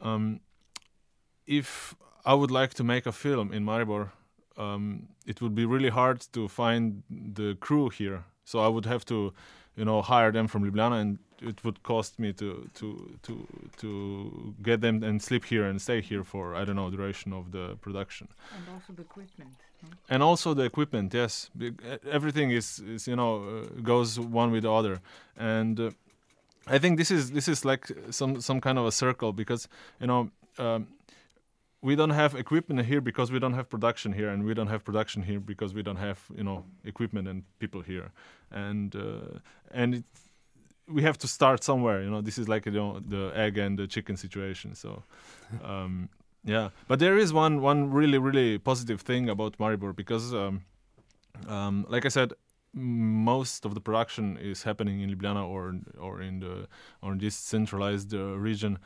[0.01, 0.41] um,
[1.47, 1.95] if
[2.25, 4.11] I would like to make a film in Maribor,
[4.57, 9.05] um, it would be really hard to find the crew here so I would have
[9.07, 9.35] to,
[9.79, 13.33] you know, hire them from Ljubljana, and it would cost me to to to
[13.76, 17.53] to get them and sleep here and stay here for I don't know duration of
[17.53, 18.29] the production.
[18.57, 19.55] And also the equipment.
[19.83, 19.89] No?
[20.09, 21.51] And also the equipment, yes.
[22.11, 25.01] Everything is, is you know uh, goes one with the other,
[25.37, 25.91] and uh,
[26.66, 29.68] I think this is this is like some some kind of a circle because
[30.01, 30.31] you know.
[30.59, 30.89] Um,
[31.81, 34.85] we don't have equipment here because we don't have production here, and we don't have
[34.85, 38.11] production here because we don't have you know equipment and people here,
[38.51, 39.39] and uh,
[39.70, 40.05] and it,
[40.89, 42.03] we have to start somewhere.
[42.03, 44.74] You know, this is like you know the egg and the chicken situation.
[44.74, 45.03] So.
[45.64, 46.11] Um,
[46.45, 50.62] yeah, but there is one one really really positive thing about Maribor because, um,
[51.47, 52.33] um, like I said,
[52.72, 56.68] most of the production is happening in Ljubljana or or in the
[57.03, 58.79] or in this centralized uh, region.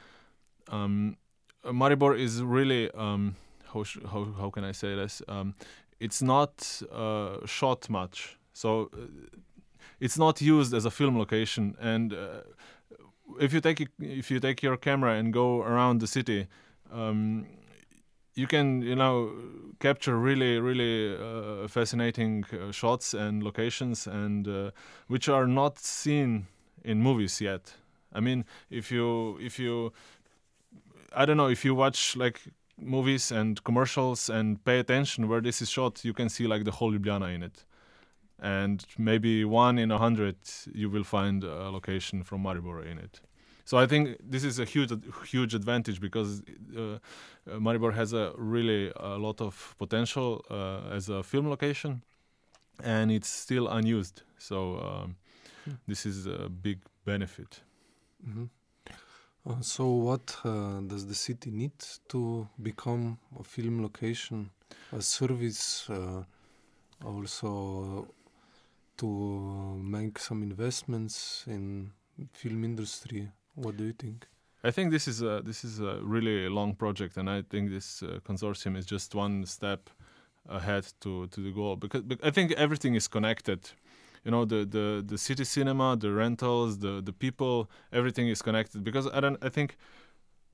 [0.69, 1.17] Um,
[1.65, 3.37] Maribor is really um,
[3.73, 5.23] how, sh- how how can I say this?
[5.29, 5.55] Um,
[6.01, 9.07] it's not uh, shot much, so uh,
[10.01, 11.77] it's not used as a film location.
[11.81, 12.43] And uh,
[13.41, 16.49] if you take if you take your camera and go around the city,
[16.93, 17.47] um,
[18.35, 19.33] you can you know
[19.79, 24.71] capture really really uh, fascinating uh, shots and locations and uh,
[25.07, 26.47] which are not seen
[26.85, 27.75] in movies yet.
[28.13, 29.93] I mean, if you if you
[31.15, 32.41] I don't know if you watch like
[32.77, 36.71] movies and commercials and pay attention where this is shot, you can see like the
[36.71, 37.65] whole Ljubljana in it.
[38.41, 40.37] And maybe one in a hundred,
[40.75, 43.21] you will find a location from Maribor in it.
[43.65, 44.93] So I think this is a huge,
[45.31, 46.43] huge advantage because
[46.77, 46.99] uh,
[47.49, 52.03] Maribor has a really a lot of potential uh, as a film location,
[52.83, 54.23] and it's still unused.
[54.39, 55.17] So um,
[55.65, 55.75] hmm.
[55.87, 57.61] this is a big benefit.
[58.29, 58.47] Mm-hmm.
[59.45, 61.73] Uh, so, what uh, does the city need
[62.09, 64.51] to become a film location,
[64.93, 66.23] a service, uh,
[67.05, 68.07] also
[68.97, 69.07] to
[69.83, 71.91] make some investments in
[72.33, 73.29] film industry?
[73.57, 74.29] What do you think?
[74.63, 78.03] I think this is a this is a really long project, and I think this
[78.05, 79.91] uh, consortium is just one step
[80.49, 83.73] ahead to to the goal because, because I think everything is connected
[84.25, 88.85] you know the the the city cinema, the rentals, the the people, everything is connected.
[88.85, 89.77] Because I don't, I think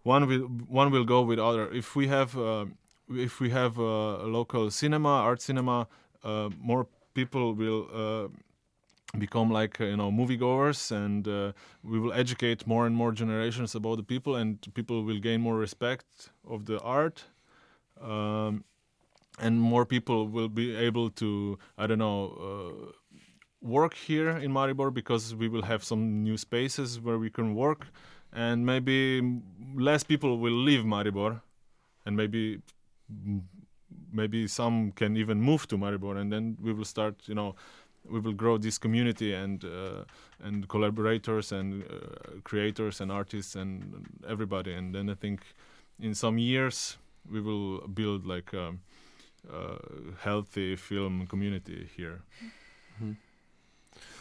[0.03, 0.47] one will
[0.81, 1.71] one will go with other.
[1.73, 2.66] If we have uh,
[3.11, 5.89] if we have a local cinema, art cinema,
[6.25, 7.89] uh, more people will.
[7.93, 8.29] Uh,
[9.19, 11.51] become like uh, you know moviegoers and uh,
[11.83, 15.57] we will educate more and more generations about the people and people will gain more
[15.57, 17.25] respect of the art
[18.03, 18.64] um,
[19.41, 22.93] and more people will be able to i don't know uh,
[23.61, 27.87] work here in Maribor because we will have some new spaces where we can work,
[28.33, 29.41] and maybe
[29.75, 31.41] less people will leave Maribor,
[32.07, 32.61] and maybe
[34.13, 37.55] maybe some can even move to Maribor, and then we will start, you know,
[38.09, 40.05] we will grow this community and uh,
[40.43, 45.41] and collaborators and uh, creators and artists and everybody, and then I think
[46.01, 46.97] in some years
[47.31, 48.75] we will build like a,
[49.53, 49.79] a
[50.21, 52.23] healthy film community here.
[52.95, 53.13] Mm-hmm.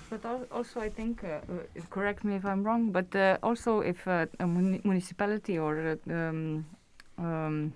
[0.10, 4.08] But also, I think, uh, uh, correct me if I'm wrong, but uh, also if
[4.08, 6.66] uh, a mun municipality or uh, um,
[7.18, 7.74] um,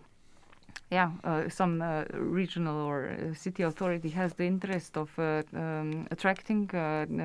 [0.90, 1.82] yeah, uh, some
[2.14, 6.68] regional or city authority has the interest of um, attracting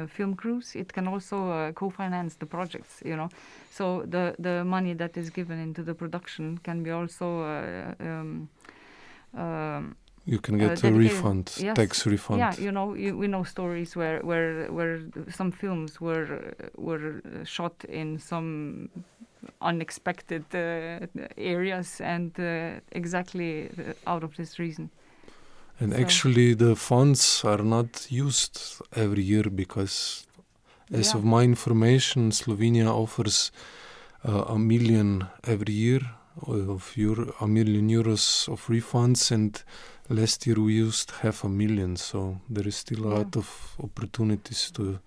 [0.09, 3.03] film crews, it can also co-finance the projects.
[3.05, 3.29] You know,
[3.71, 7.45] so the the money that is given into the production can be also.
[10.27, 11.77] You can get uh, a refund, yes.
[11.77, 12.41] tax refund.
[12.41, 15.01] Yeah, you know, you, we know stories where where where
[15.31, 18.89] some films were were shot in some
[19.61, 21.07] unexpected uh,
[21.39, 24.91] areas, and uh, exactly uh, out of this reason.
[25.79, 30.27] And so actually, the funds are not used every year because,
[30.93, 31.19] as yeah.
[31.19, 33.53] of my information, Slovenia offers
[34.25, 36.01] uh, a million every year
[36.47, 39.63] of euro, a million euros of refunds, and
[40.09, 41.97] last year we used half a million.
[41.97, 43.19] So there is still a Yeah.
[43.19, 44.99] lot of opportunities to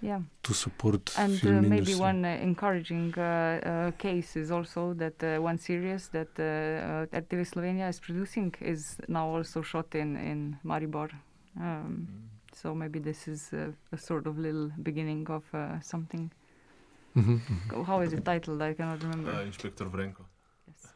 [0.00, 0.20] Yeah.
[0.42, 2.00] to support And film uh, maybe industry.
[2.00, 7.20] one uh, encouraging uh, uh, case is also that uh, one series that uh, uh,
[7.22, 11.08] RTV Slovenia is producing is now also shot in, in Maribor.
[11.56, 12.08] Um,
[12.52, 16.30] so maybe this is uh, a sort of little beginning of uh, something.
[17.14, 17.40] Mhm.
[17.68, 18.60] Go- How is it titled?
[18.62, 19.30] I cannot remember.
[19.32, 20.24] Uh, Inspector Vrenko.
[20.66, 20.92] yes.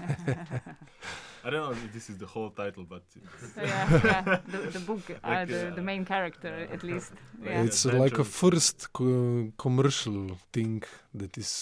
[1.44, 4.80] I don't know if this is the whole title, but it's, yeah, yeah, the, the
[4.90, 6.74] book, uh, Like, the, uh, the main character yeah.
[6.74, 7.12] at least.
[7.40, 7.64] Like Yeah.
[7.66, 10.20] It's like a first co- commercial
[10.52, 10.82] thing
[11.20, 11.52] that is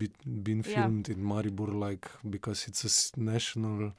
[0.00, 0.10] be-
[0.48, 0.74] been Yeah.
[0.74, 2.04] filmed in Maribor, like
[2.34, 3.92] because it's a s- national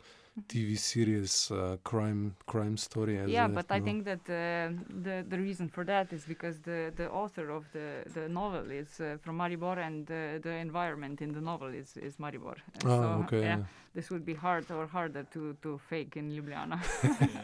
[0.47, 3.17] TV series, uh, crime crime story.
[3.17, 3.85] As yeah, but I know.
[3.85, 4.73] think that uh,
[5.03, 8.99] the the reason for that is because the the author of the the novel is
[8.99, 12.55] uh, from Maribor and the environment in the novel is is Maribor.
[12.85, 13.41] Ah, so, okay.
[13.41, 13.63] Yeah, yeah.
[13.95, 16.79] this would be hard or harder to to fake in Ljubljana,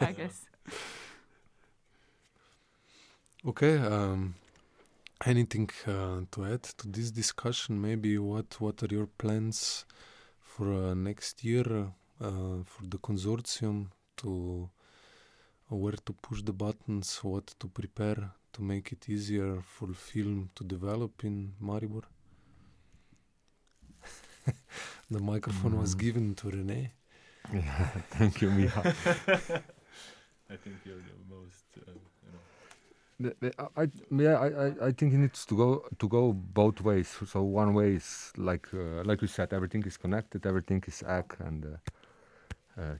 [0.00, 0.46] I guess.
[3.46, 3.78] Okay.
[3.78, 4.34] Um,
[5.26, 7.80] anything uh, to add to this discussion?
[7.80, 9.84] Maybe what what are your plans
[10.38, 14.68] for uh, next year uh, for the consortium to
[15.68, 20.64] where to push the buttons, what to prepare to make it easier for film to
[20.64, 22.04] develop in Maribor?
[25.10, 25.98] the microphone was Mm.
[25.98, 26.92] given to Rene.
[27.52, 28.84] Yeah, thank you, Miha.
[30.50, 31.90] I think you're the most, uh,
[32.24, 32.40] you know.
[33.20, 36.32] The- the- I, I- yeah, I, I, I think it needs to go to go
[36.32, 37.08] both ways.
[37.26, 41.34] So one way is like uh, like you said, everything is connected, everything is egg
[41.40, 41.68] and uh,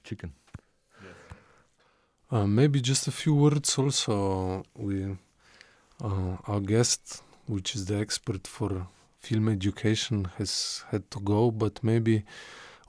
[0.03, 0.33] chicken.
[1.01, 1.15] Yes.
[2.31, 4.63] Uh, maybe just a few words also.
[4.75, 5.17] We,
[6.03, 8.87] uh, our guest, which is the expert for
[9.19, 12.23] film education, has had to go, but maybe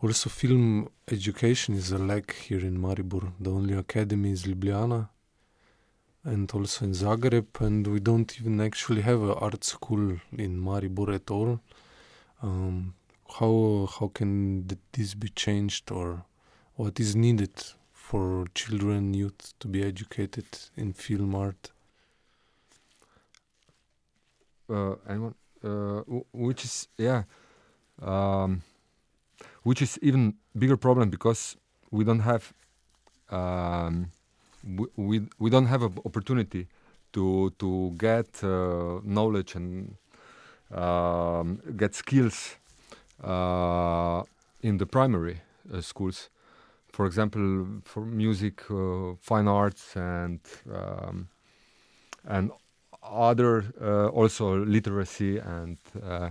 [0.03, 3.33] also film education is a lack here in Maribor.
[3.41, 5.09] The only academy is Ljubljana
[6.27, 11.15] and also in Zagreb, and we don't even actually have an art school in Maribor
[11.15, 11.61] at all.
[12.43, 12.95] Um,
[13.39, 16.25] how how can th- this be changed, or
[16.77, 17.53] what is needed
[17.93, 20.47] for children, youth to be educated
[20.77, 21.73] in film art.
[24.69, 26.03] uh, anyone uh,
[26.33, 27.23] which is yeah
[28.03, 28.63] um,
[29.63, 31.57] which is even bigger problem because
[31.91, 32.53] we don't have
[33.31, 34.11] um,
[34.65, 36.67] we, we, we don't have an opportunity
[37.13, 39.97] to to get uh, knowledge and
[40.73, 42.57] um, get skills
[43.23, 44.23] uh,
[44.63, 45.41] in the primary
[45.73, 46.29] uh, schools
[46.97, 50.41] for example for music uh, fine arts and
[50.73, 51.29] um,
[52.25, 52.51] and
[53.03, 56.31] other uh, also literacy and uh,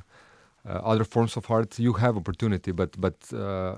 [0.66, 3.16] other forms of art you have opportunity but but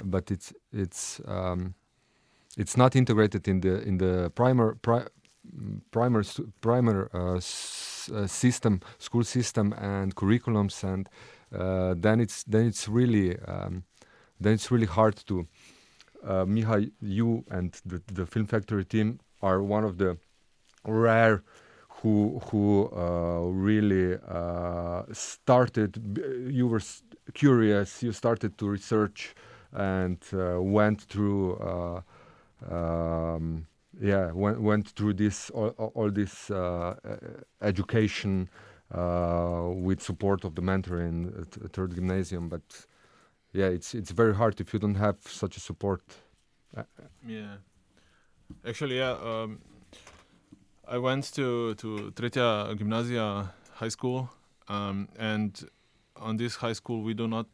[0.03, 1.75] but it's it's um,
[2.57, 5.07] it's not integrated in the in the primer pri-
[5.91, 6.23] primer
[6.61, 7.39] primer uh,
[8.27, 11.09] system school system and curriculums and
[11.53, 13.83] uh, then it's then it's really um,
[14.39, 15.47] then it's really hard to
[16.23, 20.17] uh, Miha, you and the, the Film Factory team are one of the
[20.85, 21.43] rare
[22.01, 25.91] who who uh, really uh, started.
[26.49, 26.81] You were
[27.33, 28.03] curious.
[28.03, 29.35] You started to research
[29.73, 31.55] and uh, went through.
[31.57, 32.01] Uh,
[32.71, 33.67] um,
[33.99, 36.95] yeah, went went through this all, all- this uh,
[37.61, 38.49] education
[38.93, 42.49] uh, with support of the mentor in th- third gymnasium.
[42.49, 42.85] But
[43.53, 46.01] yeah, it's it's very hard if you don't have such a support.
[46.75, 46.83] Uh,
[47.25, 47.57] Yeah.
[48.65, 49.11] Actually, yeah.
[49.11, 49.59] Um,
[50.87, 54.29] I went to to Tretja gimnazija High School,
[54.67, 55.69] um, and
[56.15, 57.47] on this high school we do not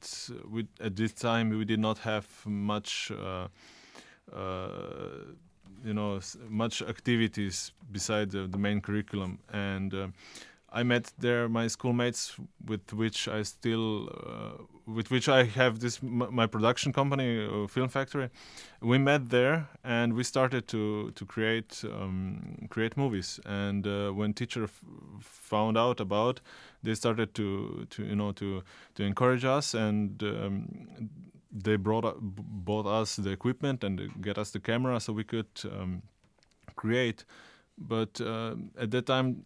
[0.50, 3.12] we at this time we did not have much.
[3.12, 3.48] Uh,
[4.34, 5.36] uh,
[5.84, 10.08] you know, much activities beside the, the main curriculum, and uh,
[10.72, 12.36] I met there my schoolmates
[12.66, 17.90] with which I still, uh, with which I have this my production company, uh, Film
[17.90, 18.30] Factory.
[18.82, 23.40] We met there and we started to to create um, create movies.
[23.46, 24.68] And uh, when teacher
[25.22, 26.42] found out about,
[26.84, 28.64] they started to to you know to
[28.96, 30.22] to encourage us and.
[30.24, 31.10] Um,
[31.56, 35.24] they brought u- b- bought us the equipment and get us the camera so we
[35.24, 36.02] could um,
[36.76, 37.26] create.
[37.78, 39.46] But uh, at that time,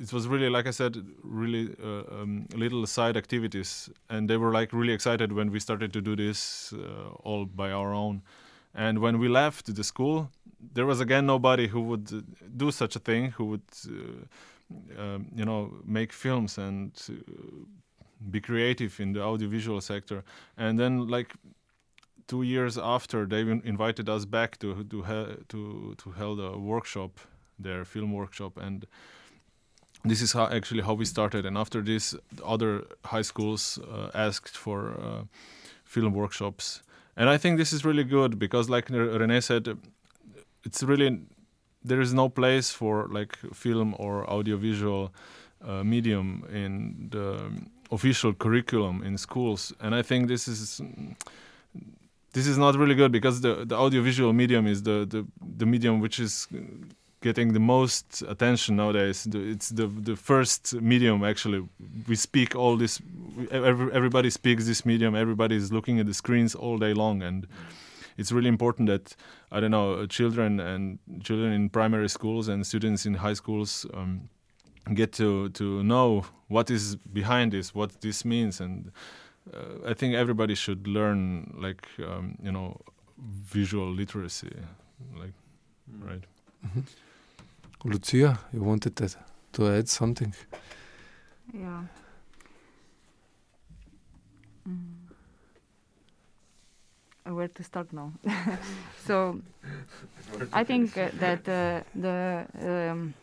[0.00, 4.52] it was really like I said, really uh, um, little side activities, and they were
[4.52, 8.22] like really excited when we started to do this uh, all by our own.
[8.74, 10.30] And when we left the school,
[10.74, 12.20] there was again nobody who would uh,
[12.56, 17.14] do such a thing, who would, uh, um, you know, make films and uh,
[18.30, 20.24] be creative in the audiovisual sector.
[20.56, 21.34] And then, like
[22.28, 25.02] two years after, they invited us back to to
[25.48, 27.20] to to hold a workshop,
[27.58, 28.86] their film workshop, and
[30.04, 31.46] this is how actually how we started.
[31.46, 35.22] And after this, other high schools uh, asked for uh,
[35.84, 36.82] film workshops,
[37.16, 39.78] and I think this is really good because, like Rene said,
[40.64, 41.20] it's really
[41.84, 45.12] there is no place for like film or audiovisual
[45.66, 47.50] uh, medium in the
[47.90, 50.80] official curriculum in schools, and I think this is
[52.32, 55.26] this is not really good because the the audiovisual medium is the the,
[55.58, 56.48] the medium which is
[57.22, 59.26] getting the most attention nowadays.
[59.32, 61.62] It's the the first medium actually.
[62.08, 63.00] We speak all this.
[63.50, 65.14] Every, everybody speaks this medium.
[65.14, 67.46] Everybody is looking at the screens all day long, and
[68.18, 69.16] it's really important that
[69.50, 74.28] I don't know children and children in primary schools and students in high schools um,
[74.94, 78.92] get to to know what is behind this, what this means, and
[79.54, 82.80] uh, I think everybody should learn like um, you know
[83.54, 84.52] visual literacy,
[85.18, 85.34] like
[86.00, 86.24] right.
[86.66, 86.84] Mhm.
[87.84, 89.08] Lucia, you wanted to,
[89.52, 90.32] to add something?
[91.52, 91.82] Yeah.
[94.68, 95.02] Mm.
[97.34, 98.12] Where to start now?
[99.06, 99.40] so,
[100.52, 103.14] I think uh, that uh, the um,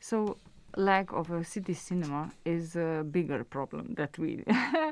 [0.00, 0.36] so
[0.76, 4.44] lack of a city cinema is a bigger problem that we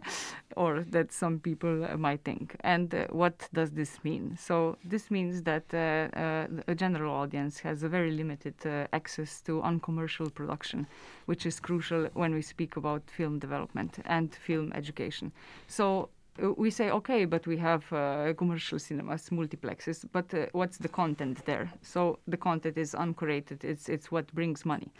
[0.56, 2.56] or that some people might think.
[2.60, 4.36] And uh, what does this mean?
[4.38, 9.40] So this means that uh, uh, a general audience has a very limited uh, access
[9.42, 10.86] to uncommercial production,
[11.26, 15.32] which is crucial when we speak about film development and film education.
[15.66, 16.10] So
[16.42, 20.88] uh, we say okay but we have uh, commercial cinemas multiplexes but uh, what's the
[20.88, 24.90] content there so the content is uncurated it's it's what brings money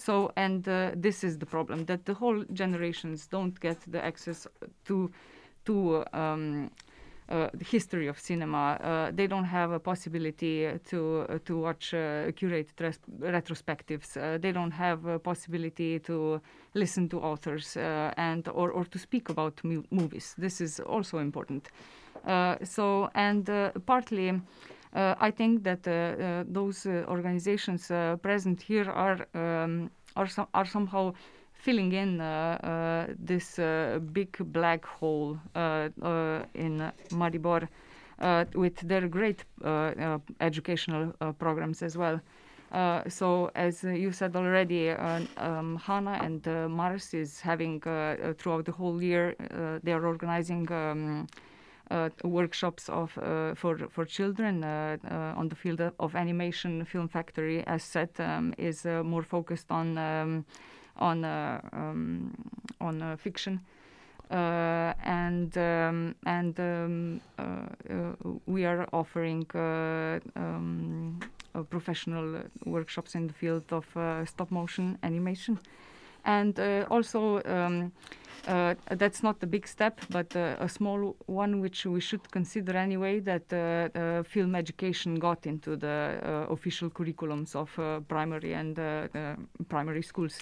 [0.00, 4.46] so and uh, this is the problem that the whole generations don't get the access
[4.86, 5.10] to
[5.66, 6.70] to um,
[7.28, 8.78] uh, the history of cinema.
[8.82, 14.16] Uh, they don't have a possibility to uh, to watch uh, curated res- retrospectives.
[14.16, 16.40] Uh, they don't have a possibility to
[16.74, 20.34] listen to authors uh, and or, or to speak about mu- movies.
[20.38, 21.68] This is also important.
[22.64, 23.48] So and
[23.86, 24.40] partly.
[24.92, 27.86] Uh, I think that uh, uh, those organizations
[28.22, 31.14] present here are um, are, are somehow
[31.60, 37.68] filling in uh, uh, this uh, big black hole in Maribor
[38.54, 39.44] with their great
[40.40, 42.20] educational programs as well.
[43.08, 49.34] So, as you said already, um, Hana and Mars is having throughout the whole year.
[49.82, 51.26] They are organizing um,
[52.24, 56.84] workshops of uh, for for children uh, uh, on the field of animation.
[56.84, 60.44] Film Factory, as said, um, is uh, more focused on um,
[60.96, 62.32] on uh, um,
[62.80, 63.60] on uh, fiction.
[64.30, 68.12] Uh, and um, and um, uh, uh,
[68.46, 71.18] we are offering uh, um,
[71.54, 75.58] uh, professional uh, workshops in the field of uh, stop motion animation,
[76.24, 77.90] and uh, also um,
[78.48, 82.76] uh, that's not a big step, but uh, a small one which we should consider
[82.76, 83.20] anyway.
[83.20, 88.78] That uh, uh, film education got into the uh, official curriculums of uh, primary and
[88.78, 89.36] uh, uh,
[89.68, 90.38] primary schools.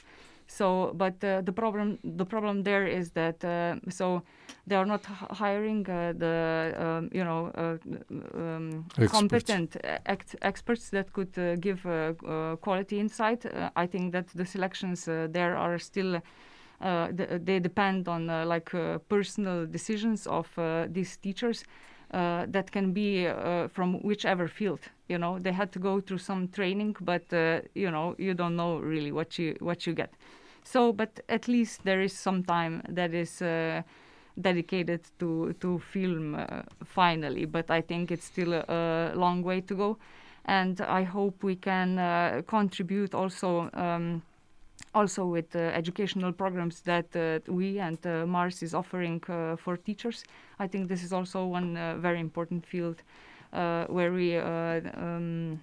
[0.51, 4.22] So, but uh, the problem the problem there is that uh, so
[4.66, 7.76] they are not h- hiring uh, the um, you know uh,
[8.34, 9.12] um, Experts.
[9.12, 9.76] competent
[10.07, 13.44] ex- experts that could uh, give uh, uh, quality insight.
[13.44, 16.20] Uh, I think that the selections uh, there are still.
[16.80, 20.48] Uh, th- they depend on uh, like uh, personal decisions of
[20.92, 21.64] these teachers
[22.12, 24.80] uh, that can be uh, from whichever field.
[25.08, 28.56] You know, they had to go through some training, but uh, you know, you don't
[28.56, 30.14] know really what you what you get.
[30.64, 33.42] So, but at least there is some time that is
[34.40, 36.36] dedicated to to film
[36.84, 37.44] finally.
[37.44, 39.98] But I think it's still a, a long way to go,
[40.44, 43.68] and I hope we can contribute also.
[43.74, 44.22] Um,
[44.94, 49.76] also with uh, educational programs that uh, we and uh, Mars is offering uh, for
[49.76, 50.24] teachers.
[50.58, 53.02] I think this is also one uh, very important field
[53.52, 55.60] uh, where we um,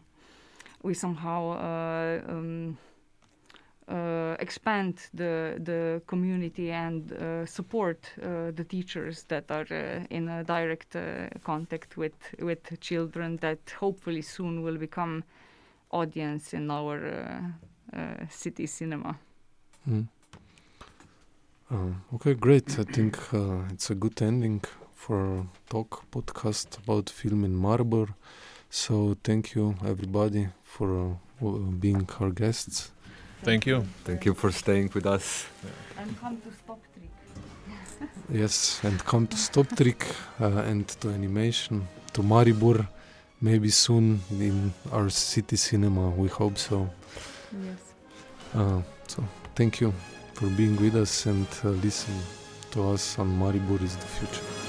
[0.84, 2.78] we somehow um,
[4.40, 9.68] expand the the community and support the teachers that are
[10.10, 10.96] in a direct
[11.44, 15.24] contact with with children that hopefully soon will become
[15.92, 17.54] audience in our
[18.30, 19.18] city cinema.
[19.88, 20.08] Mm.
[21.72, 22.80] Uh, okay, great.
[22.80, 24.62] I think uh, it's a good ending
[24.94, 28.08] for talk podcast about film in Maribor.
[28.70, 31.46] So thank you everybody for uh,
[31.80, 32.92] being our guests.
[33.44, 33.86] Thank you.
[34.04, 35.46] Thank you for staying with us.
[35.98, 37.10] And come to Stop Trick.
[38.32, 40.04] Yes, and come to StopTrik
[40.42, 42.88] uh, and to animation, to Maribor,
[43.40, 46.10] maybe soon in our city cinema.
[46.10, 46.90] We hope so.
[47.54, 47.85] Yes.
[48.56, 49.22] Uh, so
[49.54, 49.94] thank you
[50.34, 51.72] for being with us and uh,
[52.72, 54.65] to us on Maribor is the future.